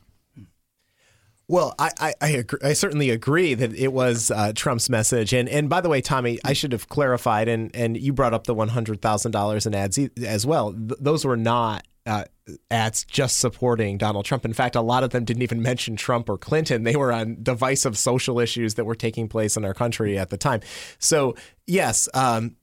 Well, 1.49 1.75
I 1.79 1.91
I, 1.99 2.15
I, 2.21 2.29
agree, 2.29 2.59
I, 2.63 2.75
certainly 2.75 3.09
agree 3.09 3.55
that 3.55 3.75
it 3.75 3.93
was 3.93 4.31
uh, 4.31 4.53
Trump's 4.55 4.91
message, 4.91 5.33
and 5.33 5.49
and 5.49 5.71
by 5.71 5.81
the 5.81 5.89
way, 5.89 6.03
Tommy, 6.03 6.39
I 6.45 6.53
should 6.53 6.73
have 6.73 6.89
clarified, 6.89 7.49
and 7.49 7.75
and 7.75 7.97
you 7.97 8.13
brought 8.13 8.35
up 8.35 8.45
the 8.45 8.55
one 8.55 8.69
hundred 8.69 9.01
thousand 9.01 9.33
dollars 9.33 9.65
in 9.65 9.75
ads 9.75 9.99
as 9.99 10.47
well. 10.47 10.73
Th- 10.73 11.01
those 11.01 11.25
were 11.25 11.37
not. 11.37 11.87
Uh, 12.07 12.25
ads 12.71 13.05
just 13.05 13.39
supporting 13.39 13.99
Donald 13.99 14.25
Trump. 14.25 14.47
In 14.47 14.55
fact, 14.55 14.77
a 14.77 14.81
lot 14.81 15.05
of 15.05 15.11
them 15.11 15.27
didn't 15.27 15.43
even 15.43 15.61
mention 15.61 15.95
Trump 15.95 16.31
or 16.31 16.39
Clinton. 16.39 16.85
They 16.85 16.97
were 16.97 17.13
on 17.13 17.37
divisive 17.43 17.99
social 17.99 18.41
issues 18.41 18.77
that 18.77 18.87
were 18.87 18.95
taking 18.95 19.29
place 19.29 19.59
in 19.59 19.65
our 19.67 19.75
country 19.75 20.17
at 20.17 20.31
the 20.31 20.39
time. 20.39 20.61
So, 20.99 21.35
yes, 21.67 22.09
um, 22.15 22.57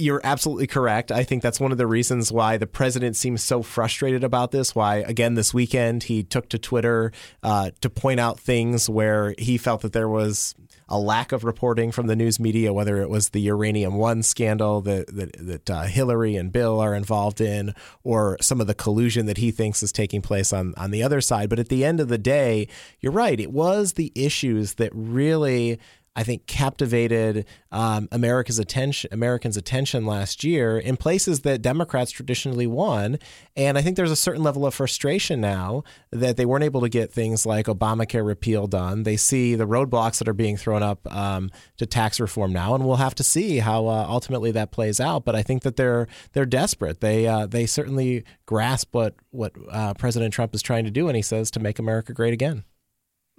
you're 0.00 0.20
absolutely 0.24 0.66
correct. 0.66 1.12
I 1.12 1.22
think 1.22 1.42
that's 1.42 1.60
one 1.60 1.72
of 1.72 1.78
the 1.78 1.86
reasons 1.86 2.32
why 2.32 2.56
the 2.56 2.66
president 2.66 3.16
seems 3.16 3.42
so 3.42 3.62
frustrated 3.62 4.24
about 4.24 4.50
this. 4.50 4.74
Why, 4.74 4.96
again, 4.96 5.34
this 5.34 5.54
weekend 5.54 6.04
he 6.04 6.22
took 6.22 6.48
to 6.50 6.58
Twitter 6.58 7.12
uh, 7.42 7.70
to 7.80 7.90
point 7.90 8.20
out 8.20 8.40
things 8.40 8.88
where 8.88 9.34
he 9.38 9.58
felt 9.58 9.82
that 9.82 9.92
there 9.92 10.08
was 10.08 10.54
a 10.88 10.98
lack 10.98 11.30
of 11.30 11.44
reporting 11.44 11.92
from 11.92 12.08
the 12.08 12.16
news 12.16 12.40
media, 12.40 12.72
whether 12.72 13.00
it 13.00 13.08
was 13.08 13.28
the 13.28 13.40
Uranium 13.42 13.94
One 13.94 14.22
scandal 14.22 14.80
that 14.82 15.14
that, 15.14 15.36
that 15.38 15.70
uh, 15.70 15.82
Hillary 15.82 16.34
and 16.36 16.50
Bill 16.50 16.80
are 16.80 16.94
involved 16.94 17.40
in, 17.40 17.74
or 18.02 18.36
some 18.40 18.60
of 18.60 18.66
the 18.66 18.74
collusion 18.74 19.26
that 19.26 19.36
he 19.36 19.52
thinks 19.52 19.82
is 19.82 19.92
taking 19.92 20.20
place 20.20 20.52
on 20.52 20.74
on 20.76 20.90
the 20.90 21.02
other 21.02 21.20
side. 21.20 21.48
But 21.48 21.60
at 21.60 21.68
the 21.68 21.84
end 21.84 22.00
of 22.00 22.08
the 22.08 22.18
day, 22.18 22.66
you're 22.98 23.12
right. 23.12 23.38
It 23.38 23.52
was 23.52 23.92
the 23.92 24.12
issues 24.16 24.74
that 24.74 24.90
really 24.92 25.78
I 26.16 26.24
think 26.24 26.46
captivated 26.46 27.46
um, 27.70 28.08
America's 28.10 28.58
attention, 28.58 29.08
Americans' 29.12 29.56
attention 29.56 30.06
last 30.06 30.42
year 30.42 30.76
in 30.76 30.96
places 30.96 31.40
that 31.40 31.62
Democrats 31.62 32.10
traditionally 32.10 32.66
won. 32.66 33.18
And 33.56 33.78
I 33.78 33.82
think 33.82 33.96
there's 33.96 34.10
a 34.10 34.16
certain 34.16 34.42
level 34.42 34.66
of 34.66 34.74
frustration 34.74 35.40
now 35.40 35.84
that 36.10 36.36
they 36.36 36.44
weren't 36.44 36.64
able 36.64 36.80
to 36.80 36.88
get 36.88 37.12
things 37.12 37.46
like 37.46 37.66
Obamacare 37.66 38.26
repeal 38.26 38.66
done. 38.66 39.04
They 39.04 39.16
see 39.16 39.54
the 39.54 39.68
roadblocks 39.68 40.18
that 40.18 40.28
are 40.28 40.34
being 40.34 40.56
thrown 40.56 40.82
up 40.82 41.00
um, 41.14 41.48
to 41.76 41.86
tax 41.86 42.18
reform 42.18 42.52
now, 42.52 42.74
and 42.74 42.84
we'll 42.84 42.96
have 42.96 43.14
to 43.14 43.24
see 43.24 43.58
how 43.58 43.86
uh, 43.86 44.06
ultimately 44.08 44.50
that 44.50 44.72
plays 44.72 44.98
out. 44.98 45.24
But 45.24 45.36
I 45.36 45.42
think 45.42 45.62
that 45.62 45.76
they're 45.76 46.08
they're 46.32 46.44
desperate. 46.44 47.00
They 47.00 47.28
uh, 47.28 47.46
they 47.46 47.66
certainly 47.66 48.24
grasp 48.46 48.94
what 48.94 49.14
what 49.30 49.52
uh, 49.70 49.94
President 49.94 50.34
Trump 50.34 50.56
is 50.56 50.62
trying 50.62 50.84
to 50.84 50.90
do, 50.90 51.06
and 51.06 51.14
he 51.14 51.22
says 51.22 51.52
to 51.52 51.60
make 51.60 51.78
America 51.78 52.12
great 52.12 52.32
again. 52.32 52.64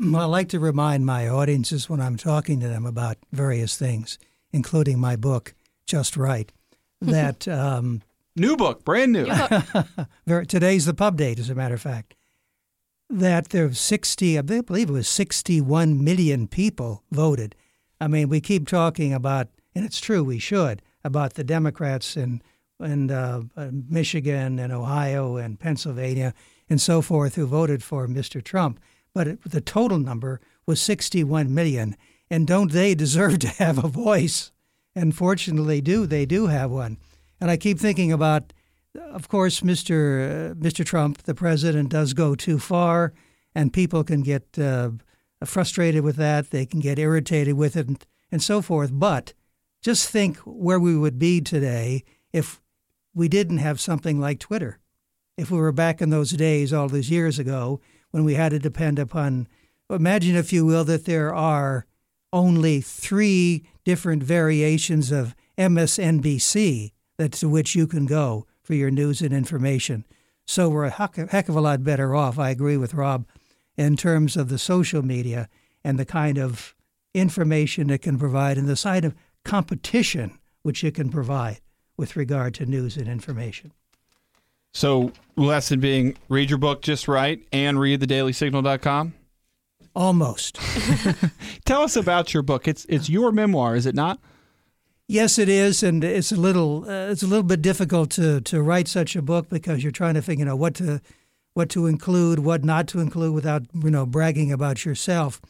I 0.04 0.26
like 0.26 0.50
to 0.50 0.60
remind 0.60 1.06
my 1.06 1.28
audiences 1.28 1.88
when 1.88 2.02
I'm 2.02 2.18
talking 2.18 2.60
to 2.60 2.68
them 2.68 2.88
about 2.88 3.18
various 3.32 3.78
things, 3.78 4.18
including 4.52 5.00
my 5.00 5.16
book, 5.16 5.54
Just 5.86 6.18
Right, 6.18 6.52
that 7.02 7.48
um, 7.48 8.02
new 8.36 8.58
book, 8.58 8.84
brand 8.84 9.12
new. 9.12 9.28
today's 10.48 10.88
the 10.88 10.96
pub 10.96 11.18
date, 11.18 11.38
as 11.38 11.52
a 11.52 11.56
matter 11.56 11.76
of 11.76 11.82
fact. 11.82 12.16
That 13.12 13.50
there 13.50 13.68
there's 13.68 13.80
60, 13.80 14.40
I 14.40 14.42
believe 14.42 14.90
it 14.90 14.94
was 14.94 15.08
61 15.08 16.04
million 16.04 16.48
people 16.48 17.04
voted. 17.12 17.56
I 18.00 18.08
mean, 18.08 18.28
we 18.28 18.42
keep 18.42 18.68
talking 18.68 19.14
about, 19.14 19.50
and 19.76 19.86
it's 19.86 20.02
true, 20.02 20.24
we 20.24 20.40
should, 20.40 20.82
about 21.04 21.36
the 21.36 21.44
Democrats 21.44 22.18
in, 22.18 22.42
in 22.80 23.12
uh, 23.12 23.44
Michigan 23.70 24.58
and 24.58 24.74
Ohio 24.74 25.36
and 25.38 25.60
Pennsylvania 25.60 26.34
and 26.72 26.82
so 26.82 27.04
forth 27.04 27.36
who 27.36 27.46
voted 27.46 27.84
for 27.84 28.08
Mr. 28.08 28.44
Trump 28.44 28.80
but 29.14 29.28
it, 29.28 29.40
the 29.44 29.62
total 29.62 30.00
number 30.00 30.40
was 30.66 30.82
61 30.82 31.54
million. 31.54 31.96
And 32.30 32.48
don't 32.48 32.72
they 32.72 32.96
deserve 32.96 33.40
to 33.40 33.48
have 33.48 33.84
a 33.84 33.88
voice? 33.88 34.52
And 34.96 35.16
fortunately, 35.16 35.82
do 35.82 36.06
they 36.06 36.26
do 36.26 36.48
have 36.48 36.72
one? 36.72 36.98
And 37.40 37.50
I 37.50 37.58
keep 37.58 37.80
thinking 37.80 38.12
about, 38.12 38.54
of 38.96 39.28
course, 39.28 39.62
Mr. 39.62 40.52
Uh, 40.52 40.54
Mr. 40.56 40.86
Trump, 40.86 41.24
the 41.24 41.34
president, 41.34 41.90
does 41.90 42.14
go 42.14 42.36
too 42.36 42.60
far, 42.60 43.14
and 43.56 43.74
people 43.74 44.04
can 44.04 44.22
get 44.22 44.60
uh, 44.60 44.92
frustrated 45.44 46.04
with 46.04 46.18
that. 46.18 46.52
They 46.52 46.66
can 46.66 46.80
get 46.80 47.00
irritated 47.00 47.56
with 47.56 47.76
it, 47.76 47.88
and, 47.88 48.06
and 48.32 48.44
so 48.44 48.62
forth. 48.62 48.92
But 48.94 49.34
just 49.82 50.10
think 50.10 50.38
where 50.40 50.80
we 50.80 50.96
would 50.96 51.18
be 51.18 51.42
today 51.42 52.04
if 52.32 52.62
we 53.14 53.28
didn't 53.28 53.58
have 53.58 53.80
something 53.82 54.20
like 54.20 54.40
Twitter. 54.40 54.78
If 55.38 55.50
we 55.50 55.58
were 55.58 55.72
back 55.72 56.02
in 56.02 56.10
those 56.12 56.32
days 56.32 56.72
all 56.72 56.88
those 56.88 57.10
years 57.10 57.40
ago, 57.40 57.82
when 58.12 58.24
we 58.24 58.36
had 58.36 58.50
to 58.50 58.60
depend 58.60 59.00
upon, 59.00 59.48
imagine, 59.90 60.36
if 60.36 60.54
you 60.54 60.66
will, 60.66 60.84
that 60.86 61.06
there 61.06 61.34
are 61.34 61.86
only 62.32 62.80
three 62.82 63.64
different 63.84 64.24
variations 64.24 65.12
of 65.12 65.36
MSNBC 65.58 66.92
that 67.18 67.34
to 67.34 67.50
which 67.50 67.76
you 67.76 67.88
can 67.88 68.06
go 68.06 68.46
for 68.64 68.74
your 68.74 68.92
news 68.92 69.22
and 69.22 69.34
information. 69.34 70.06
So 70.46 70.70
we're 70.70 70.86
a 70.86 70.90
heck 70.90 71.50
of 71.50 71.56
a 71.56 71.62
lot 71.62 71.84
better 71.84 72.16
off. 72.16 72.40
I 72.40 72.50
agree 72.50 72.78
with 72.78 72.94
Rob 72.94 73.26
in 73.78 73.98
terms 73.98 74.38
of 74.38 74.50
the 74.50 74.58
social 74.58 75.02
media 75.02 75.50
and 75.84 75.98
the 75.98 76.06
kind 76.06 76.38
of 76.38 76.76
information 77.14 77.90
it 77.90 78.02
can 78.02 78.18
provide 78.18 78.58
and 78.58 78.68
the 78.68 78.76
side 78.76 79.06
of 79.06 79.16
competition 79.44 80.38
which 80.62 80.84
it 80.84 80.96
can 80.96 81.10
provide 81.10 81.60
with 81.98 82.16
regard 82.16 82.54
to 82.56 82.66
news 82.66 82.98
and 82.98 83.08
information. 83.08 83.74
So, 84.74 85.12
lesson 85.36 85.80
being 85.80 86.18
read 86.30 86.50
your 86.50 86.60
book 86.60 86.82
just 86.82 87.08
right 87.08 87.46
and 87.52 87.80
read 87.80 88.02
thedailysignal.com? 88.02 89.14
Almost. 89.94 90.60
Tell 91.66 91.82
us 91.82 91.96
about 91.96 92.34
your 92.34 92.44
book. 92.44 92.68
It's 92.68 92.86
it's 92.86 93.10
your 93.10 93.32
memoir, 93.32 93.76
is 93.76 93.86
it 93.86 93.96
not? 93.96 94.20
Yes, 95.08 95.38
it 95.38 95.50
is, 95.50 95.84
and 95.84 96.06
it's 96.06 96.32
a 96.32 96.38
little 96.38 96.86
uh, 96.90 97.12
it's 97.12 97.24
a 97.24 97.28
little 97.28 97.44
bit 97.44 97.62
difficult 97.62 98.12
to 98.12 98.40
to 98.42 98.62
write 98.62 98.88
such 98.88 99.16
a 99.16 99.22
book 99.22 99.50
because 99.50 99.84
you're 99.84 99.92
trying 99.92 100.14
to 100.14 100.22
figure 100.22 100.48
out 100.48 100.58
what 100.58 100.76
to 100.76 101.02
what 101.54 101.70
to 101.72 101.86
include, 101.86 102.40
what 102.40 102.64
not 102.64 102.88
to 102.88 103.00
include 103.02 103.34
without 103.34 103.64
you 103.74 103.92
know 103.92 104.06
bragging 104.06 104.54
about 104.54 104.86
yourself. 104.86 105.42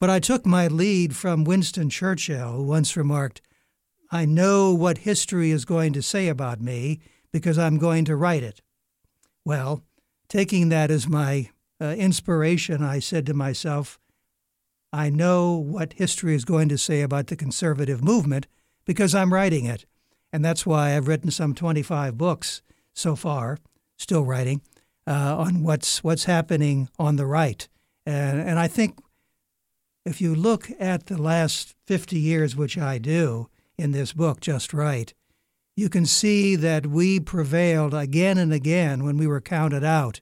But 0.00 0.08
I 0.08 0.18
took 0.18 0.46
my 0.46 0.66
lead 0.66 1.14
from 1.14 1.44
Winston 1.44 1.90
Churchill, 1.90 2.52
who 2.52 2.62
once 2.62 2.96
remarked, 2.96 3.42
"I 4.10 4.24
know 4.24 4.72
what 4.72 4.98
history 4.98 5.50
is 5.50 5.66
going 5.66 5.92
to 5.92 6.00
say 6.00 6.28
about 6.28 6.62
me." 6.62 7.00
Because 7.32 7.58
I'm 7.58 7.78
going 7.78 8.04
to 8.04 8.16
write 8.16 8.42
it. 8.42 8.60
Well, 9.44 9.82
taking 10.28 10.68
that 10.68 10.90
as 10.90 11.08
my 11.08 11.50
uh, 11.80 11.94
inspiration, 11.98 12.82
I 12.82 13.00
said 13.00 13.26
to 13.26 13.34
myself, 13.34 13.98
I 14.92 15.08
know 15.08 15.56
what 15.56 15.94
history 15.94 16.34
is 16.34 16.44
going 16.44 16.68
to 16.68 16.78
say 16.78 17.00
about 17.00 17.28
the 17.28 17.36
conservative 17.36 18.04
movement 18.04 18.46
because 18.84 19.14
I'm 19.14 19.32
writing 19.32 19.64
it. 19.64 19.86
And 20.32 20.44
that's 20.44 20.66
why 20.66 20.94
I've 20.94 21.08
written 21.08 21.30
some 21.30 21.54
25 21.54 22.16
books 22.16 22.62
so 22.94 23.16
far, 23.16 23.58
still 23.96 24.24
writing, 24.24 24.60
uh, 25.06 25.36
on 25.38 25.62
what's, 25.62 26.04
what's 26.04 26.24
happening 26.24 26.88
on 26.98 27.16
the 27.16 27.26
right. 27.26 27.66
And, 28.04 28.40
and 28.40 28.58
I 28.58 28.68
think 28.68 28.98
if 30.04 30.20
you 30.20 30.34
look 30.34 30.70
at 30.78 31.06
the 31.06 31.20
last 31.20 31.74
50 31.86 32.18
years, 32.18 32.56
which 32.56 32.76
I 32.76 32.98
do 32.98 33.48
in 33.78 33.92
this 33.92 34.12
book, 34.12 34.40
Just 34.40 34.72
Right, 34.72 35.14
you 35.76 35.88
can 35.88 36.06
see 36.06 36.56
that 36.56 36.86
we 36.86 37.18
prevailed 37.18 37.94
again 37.94 38.38
and 38.38 38.52
again 38.52 39.04
when 39.04 39.16
we 39.16 39.26
were 39.26 39.40
counted 39.40 39.84
out. 39.84 40.20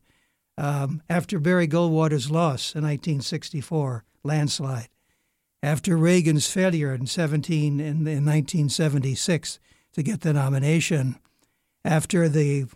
Um, 0.56 1.02
after 1.08 1.38
Barry 1.38 1.66
Goldwater's 1.66 2.30
loss 2.30 2.74
in 2.74 2.82
1964, 2.82 4.04
landslide, 4.22 4.88
after 5.62 5.96
Reagan's 5.96 6.50
failure 6.50 6.94
in 6.94 7.06
17 7.06 7.80
in, 7.80 7.86
in 7.86 8.24
1976 8.24 9.58
to 9.92 10.02
get 10.02 10.20
the 10.20 10.32
nomination, 10.32 11.18
after 11.84 12.28
the 12.28 12.66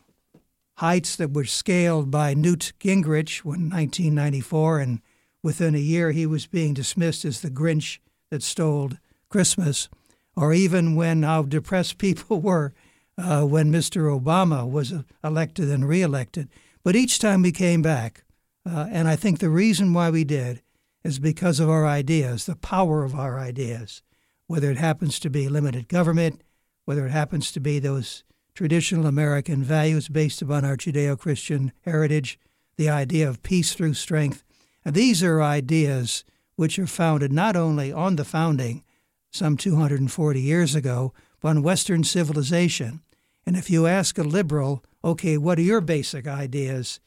heights 0.78 1.14
that 1.16 1.32
were 1.32 1.44
scaled 1.44 2.10
by 2.10 2.34
Newt 2.34 2.72
Gingrich 2.80 3.44
in 3.44 3.70
1994, 3.70 4.80
and 4.80 5.00
within 5.42 5.74
a 5.74 5.78
year 5.78 6.10
he 6.10 6.26
was 6.26 6.46
being 6.46 6.74
dismissed 6.74 7.24
as 7.24 7.40
the 7.40 7.50
Grinch 7.50 7.98
that 8.30 8.42
stole 8.42 8.90
Christmas 9.28 9.88
or 10.36 10.52
even 10.52 10.94
when 10.94 11.22
how 11.22 11.42
depressed 11.42 11.98
people 11.98 12.40
were 12.40 12.72
uh, 13.16 13.42
when 13.42 13.72
Mr. 13.72 14.20
Obama 14.20 14.68
was 14.68 14.92
uh, 14.92 15.02
elected 15.22 15.70
and 15.70 15.88
reelected. 15.88 16.48
But 16.82 16.96
each 16.96 17.18
time 17.18 17.42
we 17.42 17.52
came 17.52 17.82
back, 17.82 18.24
uh, 18.68 18.86
and 18.90 19.08
I 19.08 19.16
think 19.16 19.38
the 19.38 19.50
reason 19.50 19.92
why 19.92 20.10
we 20.10 20.24
did 20.24 20.62
is 21.02 21.18
because 21.18 21.60
of 21.60 21.68
our 21.68 21.86
ideas, 21.86 22.46
the 22.46 22.56
power 22.56 23.04
of 23.04 23.14
our 23.14 23.38
ideas, 23.38 24.02
whether 24.46 24.70
it 24.70 24.78
happens 24.78 25.18
to 25.20 25.30
be 25.30 25.48
limited 25.48 25.88
government, 25.88 26.42
whether 26.84 27.06
it 27.06 27.10
happens 27.10 27.52
to 27.52 27.60
be 27.60 27.78
those 27.78 28.24
traditional 28.54 29.06
American 29.06 29.62
values 29.62 30.08
based 30.08 30.40
upon 30.40 30.64
our 30.64 30.76
Judeo 30.76 31.18
Christian 31.18 31.72
heritage, 31.82 32.38
the 32.76 32.88
idea 32.88 33.28
of 33.28 33.42
peace 33.42 33.74
through 33.74 33.94
strength. 33.94 34.44
And 34.84 34.94
these 34.94 35.22
are 35.22 35.42
ideas 35.42 36.24
which 36.56 36.78
are 36.78 36.86
founded 36.86 37.32
not 37.32 37.56
only 37.56 37.92
on 37.92 38.16
the 38.16 38.24
founding, 38.24 38.84
some 39.34 39.56
240 39.56 40.40
years 40.40 40.76
ago 40.76 41.12
on 41.42 41.62
Western 41.62 42.04
civilization. 42.04 43.02
And 43.44 43.56
if 43.56 43.68
you 43.68 43.86
ask 43.86 44.16
a 44.16 44.22
liberal, 44.22 44.84
okay, 45.02 45.36
what 45.36 45.58
are 45.58 45.62
your 45.62 45.80
basic 45.80 46.28
ideas? 46.28 47.00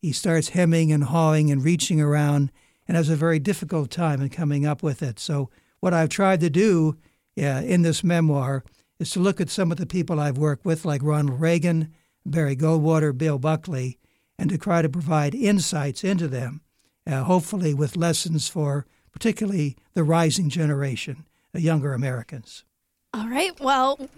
He 0.00 0.10
starts 0.10 0.48
hemming 0.50 0.90
and 0.92 1.04
hawing 1.04 1.50
and 1.50 1.62
reaching 1.62 2.00
around 2.00 2.50
and 2.88 2.96
has 2.96 3.10
a 3.10 3.16
very 3.16 3.38
difficult 3.38 3.90
time 3.90 4.22
in 4.22 4.30
coming 4.30 4.64
up 4.64 4.82
with 4.82 5.02
it. 5.02 5.18
So, 5.18 5.50
what 5.80 5.92
I've 5.92 6.08
tried 6.08 6.40
to 6.40 6.48
do 6.48 6.96
in 7.36 7.82
this 7.82 8.02
memoir 8.02 8.64
is 8.98 9.10
to 9.10 9.20
look 9.20 9.38
at 9.38 9.50
some 9.50 9.70
of 9.70 9.76
the 9.76 9.86
people 9.86 10.18
I've 10.18 10.38
worked 10.38 10.64
with, 10.64 10.86
like 10.86 11.02
Ronald 11.02 11.38
Reagan, 11.38 11.92
Barry 12.24 12.56
Goldwater, 12.56 13.16
Bill 13.16 13.38
Buckley, 13.38 13.98
and 14.38 14.48
to 14.48 14.56
try 14.56 14.80
to 14.80 14.88
provide 14.88 15.34
insights 15.34 16.02
into 16.02 16.28
them, 16.28 16.62
uh, 17.06 17.24
hopefully 17.24 17.74
with 17.74 17.98
lessons 17.98 18.48
for 18.48 18.86
particularly 19.12 19.76
the 19.92 20.04
rising 20.04 20.48
generation 20.48 21.26
younger 21.60 21.92
Americans. 21.92 22.64
All 23.12 23.28
right. 23.28 23.58
Well, 23.60 24.08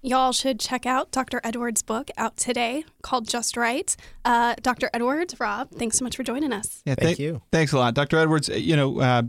y'all 0.00 0.32
should 0.32 0.60
check 0.60 0.86
out 0.86 1.10
Dr. 1.10 1.40
Edwards' 1.42 1.82
book 1.82 2.10
out 2.16 2.36
today 2.36 2.84
called 3.02 3.28
Just 3.28 3.56
Right. 3.56 3.96
Uh, 4.24 4.54
Dr. 4.62 4.90
Edwards, 4.94 5.38
Rob, 5.40 5.70
thanks 5.72 5.98
so 5.98 6.04
much 6.04 6.16
for 6.16 6.22
joining 6.22 6.52
us. 6.52 6.82
Yeah, 6.84 6.94
thank, 6.94 7.06
thank 7.06 7.18
you. 7.18 7.42
Thanks 7.50 7.72
a 7.72 7.78
lot, 7.78 7.94
Dr. 7.94 8.18
Edwards. 8.18 8.48
You 8.48 8.76
know, 8.76 9.00
uh, 9.00 9.22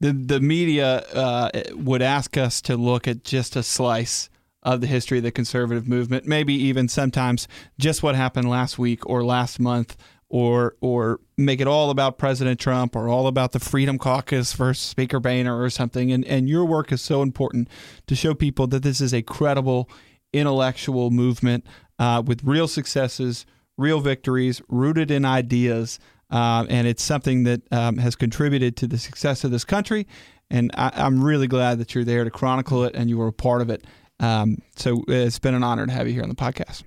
the 0.00 0.12
the 0.12 0.40
media 0.40 0.98
uh, 1.12 1.50
would 1.72 2.02
ask 2.02 2.36
us 2.36 2.60
to 2.62 2.76
look 2.76 3.08
at 3.08 3.24
just 3.24 3.56
a 3.56 3.62
slice 3.62 4.30
of 4.62 4.80
the 4.80 4.86
history 4.86 5.18
of 5.18 5.24
the 5.24 5.30
conservative 5.30 5.88
movement, 5.88 6.26
maybe 6.26 6.54
even 6.54 6.88
sometimes 6.88 7.48
just 7.78 8.02
what 8.02 8.14
happened 8.14 8.48
last 8.48 8.78
week 8.78 9.06
or 9.08 9.24
last 9.24 9.58
month 9.58 9.96
or 10.28 10.76
or 10.80 11.20
make 11.40 11.60
it 11.60 11.66
all 11.66 11.90
about 11.90 12.18
President 12.18 12.60
Trump 12.60 12.94
or 12.94 13.08
all 13.08 13.26
about 13.26 13.52
the 13.52 13.60
Freedom 13.60 13.98
Caucus 13.98 14.52
versus 14.52 14.82
Speaker 14.82 15.20
Boehner 15.20 15.60
or 15.60 15.70
something. 15.70 16.12
And 16.12 16.24
and 16.24 16.48
your 16.48 16.64
work 16.64 16.92
is 16.92 17.02
so 17.02 17.22
important 17.22 17.68
to 18.06 18.14
show 18.14 18.34
people 18.34 18.66
that 18.68 18.82
this 18.82 19.00
is 19.00 19.12
a 19.12 19.22
credible 19.22 19.88
intellectual 20.32 21.10
movement 21.10 21.66
uh, 21.98 22.22
with 22.24 22.42
real 22.44 22.68
successes, 22.68 23.46
real 23.76 24.00
victories, 24.00 24.62
rooted 24.68 25.10
in 25.10 25.24
ideas. 25.24 25.98
Uh, 26.30 26.64
and 26.68 26.86
it's 26.86 27.02
something 27.02 27.42
that 27.42 27.60
um, 27.72 27.96
has 27.96 28.14
contributed 28.14 28.76
to 28.76 28.86
the 28.86 28.98
success 28.98 29.42
of 29.42 29.50
this 29.50 29.64
country. 29.64 30.06
And 30.48 30.70
I, 30.74 31.06
am 31.06 31.22
really 31.22 31.48
glad 31.48 31.78
that 31.78 31.94
you're 31.94 32.04
there 32.04 32.24
to 32.24 32.30
chronicle 32.30 32.84
it 32.84 32.94
and 32.94 33.08
you 33.08 33.18
were 33.18 33.28
a 33.28 33.32
part 33.32 33.62
of 33.62 33.70
it. 33.70 33.84
Um, 34.20 34.58
so 34.76 35.02
it's 35.08 35.38
been 35.38 35.54
an 35.54 35.64
honor 35.64 35.86
to 35.86 35.92
have 35.92 36.06
you 36.06 36.14
here 36.14 36.22
on 36.22 36.28
the 36.28 36.34
podcast. 36.34 36.84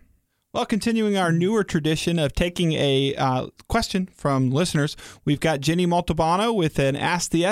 Well, 0.54 0.68
continuing 0.68 1.18
our 1.18 1.32
newer 1.32 1.64
tradition 1.64 2.20
of 2.20 2.34
taking 2.34 2.74
a 2.74 3.16
uh, 3.16 3.48
question 3.68 4.08
from 4.14 4.52
listeners, 4.52 4.96
we've 5.26 5.40
got 5.40 5.62
Jenny 5.62 5.88
Montalbano 5.88 6.54
with 6.54 6.78
an 6.78 6.96
Ask 6.96 7.32
the 7.32 7.44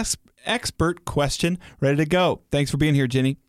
Expert 0.46 1.04
question 1.04 1.58
ready 1.80 1.98
to 1.98 2.06
go. 2.06 2.44
Thanks 2.52 2.70
for 2.70 2.78
being 2.78 2.94
here, 2.94 3.08
Jenny. 3.08 3.40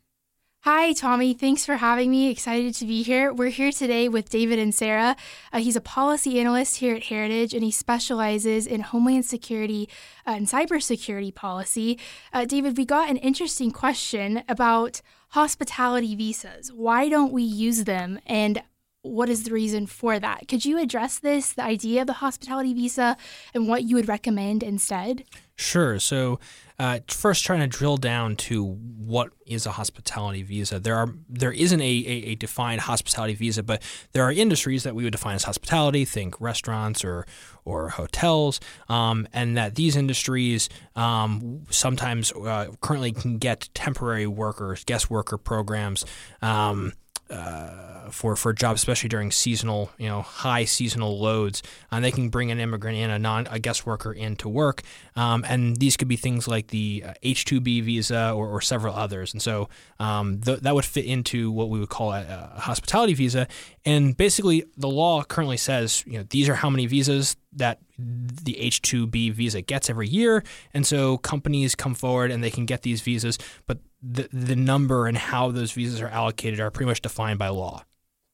Hi, 0.60 0.94
Tommy. 0.94 1.34
Thanks 1.34 1.66
for 1.66 1.76
having 1.76 2.10
me. 2.10 2.30
Excited 2.30 2.72
to 2.76 2.86
be 2.86 3.02
here. 3.02 3.30
We're 3.30 3.50
here 3.50 3.72
today 3.72 4.08
with 4.08 4.30
David 4.30 4.58
Inserra. 4.58 5.18
Uh, 5.52 5.58
he's 5.58 5.76
a 5.76 5.82
policy 5.82 6.40
analyst 6.40 6.76
here 6.76 6.96
at 6.96 7.02
Heritage, 7.02 7.52
and 7.52 7.62
he 7.62 7.70
specializes 7.70 8.66
in 8.66 8.80
homeland 8.80 9.26
security 9.26 9.86
uh, 10.26 10.30
and 10.30 10.46
cybersecurity 10.46 11.34
policy. 11.34 11.98
Uh, 12.32 12.46
David, 12.46 12.78
we 12.78 12.86
got 12.86 13.10
an 13.10 13.18
interesting 13.18 13.70
question 13.70 14.44
about 14.48 15.02
hospitality 15.30 16.14
visas. 16.14 16.72
Why 16.72 17.10
don't 17.10 17.32
we 17.32 17.42
use 17.42 17.84
them? 17.84 18.18
And 18.24 18.62
what 19.02 19.28
is 19.28 19.44
the 19.44 19.52
reason 19.52 19.86
for 19.86 20.18
that? 20.18 20.46
Could 20.48 20.64
you 20.64 20.78
address 20.78 21.18
this, 21.18 21.52
the 21.52 21.64
idea 21.64 22.02
of 22.02 22.06
the 22.06 22.14
hospitality 22.14 22.72
visa, 22.72 23.16
and 23.52 23.68
what 23.68 23.82
you 23.82 23.96
would 23.96 24.08
recommend 24.08 24.62
instead? 24.62 25.24
Sure. 25.56 25.98
So, 25.98 26.40
uh, 26.78 27.00
first, 27.08 27.44
trying 27.44 27.60
to 27.60 27.66
drill 27.66 27.96
down 27.96 28.36
to 28.36 28.64
what 28.64 29.30
is 29.46 29.66
a 29.66 29.72
hospitality 29.72 30.42
visa. 30.42 30.80
There 30.80 30.96
are 30.96 31.14
there 31.28 31.52
isn't 31.52 31.80
a, 31.80 31.84
a, 31.84 32.30
a, 32.30 32.34
defined 32.34 32.80
hospitality 32.80 33.34
visa, 33.34 33.62
but 33.62 33.82
there 34.12 34.24
are 34.24 34.32
industries 34.32 34.82
that 34.82 34.94
we 34.94 35.04
would 35.04 35.12
define 35.12 35.36
as 35.36 35.44
hospitality. 35.44 36.04
Think 36.04 36.40
restaurants 36.40 37.04
or 37.04 37.26
or 37.64 37.90
hotels, 37.90 38.58
um, 38.88 39.28
and 39.32 39.56
that 39.56 39.74
these 39.74 39.94
industries 39.94 40.68
um, 40.96 41.64
sometimes 41.70 42.32
uh, 42.32 42.68
currently 42.80 43.12
can 43.12 43.38
get 43.38 43.68
temporary 43.74 44.26
workers, 44.26 44.82
guest 44.84 45.10
worker 45.10 45.38
programs. 45.38 46.04
Um, 46.40 46.94
uh, 47.32 48.10
for 48.10 48.36
for 48.36 48.52
jobs, 48.52 48.80
especially 48.80 49.08
during 49.08 49.30
seasonal, 49.30 49.90
you 49.98 50.08
know, 50.08 50.22
high 50.22 50.64
seasonal 50.64 51.18
loads. 51.18 51.62
And 51.90 52.04
they 52.04 52.10
can 52.10 52.28
bring 52.28 52.50
an 52.50 52.60
immigrant 52.60 52.98
in, 52.98 53.10
a 53.10 53.18
non 53.18 53.46
a 53.50 53.58
guest 53.58 53.86
worker 53.86 54.12
in 54.12 54.36
to 54.36 54.48
work, 54.48 54.82
um, 55.16 55.44
and 55.48 55.76
these 55.76 55.96
could 55.96 56.08
be 56.08 56.16
things 56.16 56.46
like 56.46 56.68
the 56.68 57.04
H 57.22 57.44
two 57.44 57.60
B 57.60 57.80
visa 57.80 58.32
or, 58.32 58.48
or, 58.48 58.60
several 58.60 58.94
others. 58.94 59.32
And 59.32 59.42
so 59.42 59.68
um, 59.98 60.40
th- 60.40 60.60
that 60.60 60.74
would 60.74 60.84
fit 60.84 61.04
into 61.04 61.50
what 61.50 61.68
we 61.68 61.80
would 61.80 61.88
call 61.88 62.12
a, 62.12 62.52
a 62.56 62.60
hospitality 62.60 63.14
visa. 63.14 63.48
And 63.84 64.16
basically, 64.16 64.64
the 64.76 64.88
law 64.88 65.24
currently 65.24 65.56
says, 65.56 66.04
you 66.06 66.18
know, 66.18 66.24
these 66.28 66.48
are 66.48 66.54
how 66.54 66.70
many 66.70 66.86
visas 66.86 67.36
that 67.54 67.80
the 67.98 68.58
H-2B 68.58 69.32
visa 69.32 69.60
gets 69.60 69.90
every 69.90 70.08
year, 70.08 70.42
and 70.72 70.86
so 70.86 71.18
companies 71.18 71.74
come 71.74 71.94
forward 71.94 72.30
and 72.30 72.42
they 72.42 72.50
can 72.50 72.66
get 72.66 72.82
these 72.82 73.00
visas, 73.00 73.38
but 73.66 73.78
the 74.02 74.28
the 74.32 74.56
number 74.56 75.06
and 75.06 75.16
how 75.16 75.50
those 75.50 75.72
visas 75.72 76.00
are 76.00 76.08
allocated 76.08 76.60
are 76.60 76.70
pretty 76.70 76.88
much 76.88 77.02
defined 77.02 77.38
by 77.38 77.48
law. 77.48 77.84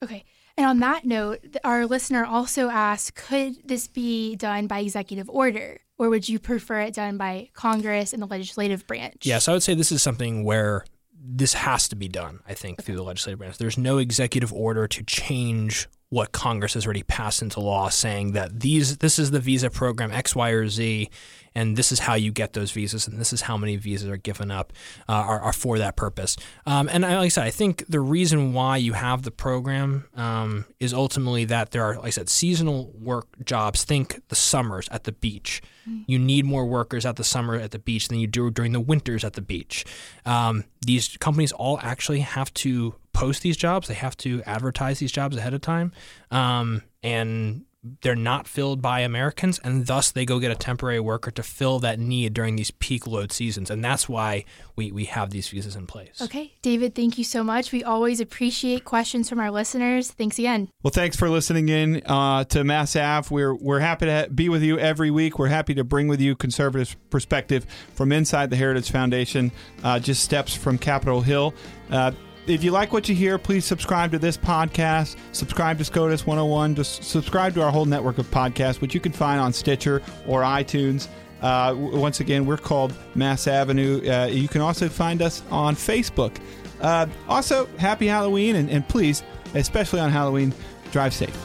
Okay. 0.02 0.24
And 0.56 0.66
on 0.66 0.80
that 0.80 1.04
note, 1.04 1.56
our 1.62 1.86
listener 1.86 2.24
also 2.24 2.68
asked, 2.68 3.14
could 3.14 3.68
this 3.68 3.86
be 3.86 4.34
done 4.34 4.66
by 4.66 4.80
executive 4.80 5.30
order, 5.30 5.80
or 5.98 6.08
would 6.08 6.28
you 6.28 6.38
prefer 6.40 6.80
it 6.80 6.94
done 6.94 7.16
by 7.16 7.50
Congress 7.52 8.12
and 8.12 8.20
the 8.20 8.26
legislative 8.26 8.86
branch? 8.86 9.24
Yes, 9.24 9.46
I 9.46 9.52
would 9.52 9.62
say 9.62 9.74
this 9.74 9.92
is 9.92 10.02
something 10.02 10.42
where 10.42 10.84
this 11.20 11.54
has 11.54 11.88
to 11.88 11.96
be 11.96 12.08
done, 12.08 12.40
I 12.48 12.54
think, 12.54 12.82
through 12.82 12.96
the 12.96 13.02
legislative 13.02 13.38
branch. 13.38 13.58
There's 13.58 13.78
no 13.78 13.98
executive 13.98 14.52
order 14.52 14.88
to 14.88 15.02
change 15.04 15.88
what 16.10 16.32
Congress 16.32 16.74
has 16.74 16.86
already 16.86 17.02
passed 17.02 17.42
into 17.42 17.60
law 17.60 17.88
saying 17.90 18.32
that 18.32 18.60
these 18.60 18.98
this 18.98 19.18
is 19.18 19.30
the 19.30 19.40
visa 19.40 19.68
program 19.68 20.10
X, 20.10 20.34
Y, 20.34 20.50
or 20.50 20.68
Z, 20.68 21.10
and 21.54 21.76
this 21.76 21.92
is 21.92 21.98
how 21.98 22.14
you 22.14 22.30
get 22.30 22.54
those 22.54 22.70
visas, 22.70 23.06
and 23.06 23.18
this 23.20 23.32
is 23.32 23.42
how 23.42 23.56
many 23.56 23.76
visas 23.76 24.08
are 24.08 24.16
given 24.16 24.50
up 24.50 24.72
uh, 25.08 25.12
are, 25.12 25.40
are, 25.40 25.52
for 25.52 25.76
that 25.78 25.96
purpose. 25.96 26.36
Um, 26.66 26.88
and 26.90 27.02
like 27.02 27.12
I 27.12 27.28
said, 27.28 27.44
I 27.44 27.50
think 27.50 27.84
the 27.88 28.00
reason 28.00 28.52
why 28.52 28.78
you 28.78 28.94
have 28.94 29.22
the 29.22 29.30
program 29.30 30.06
um, 30.14 30.64
is 30.80 30.94
ultimately 30.94 31.44
that 31.46 31.72
there 31.72 31.82
are, 31.82 31.96
like 31.96 32.06
I 32.06 32.10
said, 32.10 32.28
seasonal 32.28 32.92
work 32.98 33.26
jobs. 33.44 33.84
Think 33.84 34.22
the 34.28 34.36
summers 34.36 34.88
at 34.90 35.04
the 35.04 35.12
beach. 35.12 35.60
Mm. 35.88 36.04
You 36.06 36.18
need 36.18 36.44
more 36.44 36.64
workers 36.64 37.04
at 37.04 37.16
the 37.16 37.24
summer 37.24 37.56
at 37.56 37.72
the 37.72 37.78
beach 37.78 38.08
than 38.08 38.18
you 38.18 38.26
do 38.26 38.50
during 38.50 38.72
the 38.72 38.80
winters 38.80 39.24
at 39.24 39.34
the 39.34 39.42
beach. 39.42 39.84
Um, 40.24 40.64
these 40.86 41.16
companies 41.18 41.52
all 41.52 41.78
actually 41.82 42.20
have 42.20 42.54
to 42.54 42.94
post 43.18 43.42
these 43.42 43.56
jobs. 43.56 43.88
They 43.88 43.94
have 43.94 44.16
to 44.18 44.42
advertise 44.44 45.00
these 45.00 45.10
jobs 45.10 45.36
ahead 45.36 45.52
of 45.52 45.60
time. 45.60 45.92
Um, 46.30 46.82
and 47.02 47.64
they're 48.02 48.16
not 48.16 48.46
filled 48.48 48.82
by 48.82 49.00
Americans, 49.00 49.60
and 49.62 49.86
thus 49.86 50.10
they 50.10 50.24
go 50.24 50.38
get 50.38 50.50
a 50.50 50.56
temporary 50.56 51.00
worker 51.00 51.30
to 51.30 51.42
fill 51.42 51.78
that 51.80 51.98
need 51.98 52.34
during 52.34 52.56
these 52.56 52.70
peak 52.72 53.06
load 53.06 53.32
seasons. 53.32 53.70
And 53.70 53.84
that's 53.84 54.08
why 54.08 54.44
we, 54.76 54.92
we 54.92 55.04
have 55.06 55.30
these 55.30 55.48
visas 55.48 55.76
in 55.76 55.86
place. 55.86 56.20
Okay. 56.20 56.52
David, 56.62 56.94
thank 56.94 57.18
you 57.18 57.24
so 57.24 57.42
much. 57.42 57.72
We 57.72 57.84
always 57.84 58.20
appreciate 58.20 58.84
questions 58.84 59.28
from 59.28 59.40
our 59.40 59.50
listeners. 59.50 60.10
Thanks 60.10 60.38
again. 60.38 60.68
Well, 60.82 60.90
thanks 60.90 61.16
for 61.16 61.28
listening 61.28 61.68
in 61.68 62.02
uh, 62.06 62.44
to 62.44 62.64
Mass 62.64 62.94
Ave. 62.96 63.32
We're, 63.34 63.54
we're 63.54 63.80
happy 63.80 64.06
to 64.06 64.28
be 64.32 64.48
with 64.48 64.62
you 64.62 64.78
every 64.78 65.10
week. 65.10 65.38
We're 65.38 65.48
happy 65.48 65.74
to 65.74 65.84
bring 65.84 66.08
with 66.08 66.20
you 66.20 66.36
conservative 66.36 66.96
perspective 67.10 67.66
from 67.94 68.12
inside 68.12 68.50
the 68.50 68.56
Heritage 68.56 68.90
Foundation, 68.90 69.52
uh, 69.82 69.98
just 69.98 70.22
steps 70.22 70.54
from 70.54 70.78
Capitol 70.78 71.20
Hill. 71.20 71.54
Uh, 71.90 72.12
if 72.48 72.64
you 72.64 72.70
like 72.70 72.92
what 72.92 73.08
you 73.08 73.14
hear, 73.14 73.38
please 73.38 73.64
subscribe 73.64 74.10
to 74.12 74.18
this 74.18 74.36
podcast. 74.36 75.16
Subscribe 75.32 75.78
to 75.78 75.84
SCOTUS 75.84 76.26
101. 76.26 76.74
Just 76.74 77.04
subscribe 77.04 77.54
to 77.54 77.62
our 77.62 77.70
whole 77.70 77.84
network 77.84 78.18
of 78.18 78.26
podcasts, 78.30 78.80
which 78.80 78.94
you 78.94 79.00
can 79.00 79.12
find 79.12 79.40
on 79.40 79.52
Stitcher 79.52 80.02
or 80.26 80.42
iTunes. 80.42 81.08
Uh, 81.42 81.74
once 81.76 82.20
again, 82.20 82.46
we're 82.46 82.56
called 82.56 82.94
Mass 83.14 83.46
Avenue. 83.46 84.00
Uh, 84.08 84.26
you 84.26 84.48
can 84.48 84.60
also 84.60 84.88
find 84.88 85.22
us 85.22 85.42
on 85.50 85.76
Facebook. 85.76 86.36
Uh, 86.80 87.06
also, 87.28 87.66
happy 87.78 88.06
Halloween, 88.06 88.56
and, 88.56 88.70
and 88.70 88.88
please, 88.88 89.22
especially 89.54 90.00
on 90.00 90.10
Halloween, 90.10 90.52
drive 90.90 91.12
safe. 91.12 91.36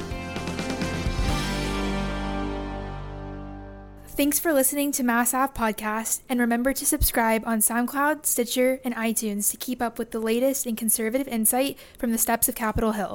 Thanks 4.15 4.39
for 4.39 4.53
listening 4.53 4.91
to 4.91 5.03
Mass 5.03 5.33
Ave 5.33 5.53
Podcast, 5.53 6.21
and 6.29 6.39
remember 6.39 6.71
to 6.71 6.85
subscribe 6.85 7.41
on 7.47 7.61
SoundCloud, 7.61 8.27
Stitcher, 8.27 8.79
and 8.85 8.93
iTunes 8.93 9.49
to 9.49 9.57
keep 9.57 9.81
up 9.81 9.97
with 9.97 10.11
the 10.11 10.19
latest 10.19 10.67
in 10.67 10.75
conservative 10.75 11.27
insight 11.27 11.79
from 11.97 12.11
the 12.11 12.19
steps 12.19 12.47
of 12.47 12.53
Capitol 12.53 12.91
Hill. 12.91 13.11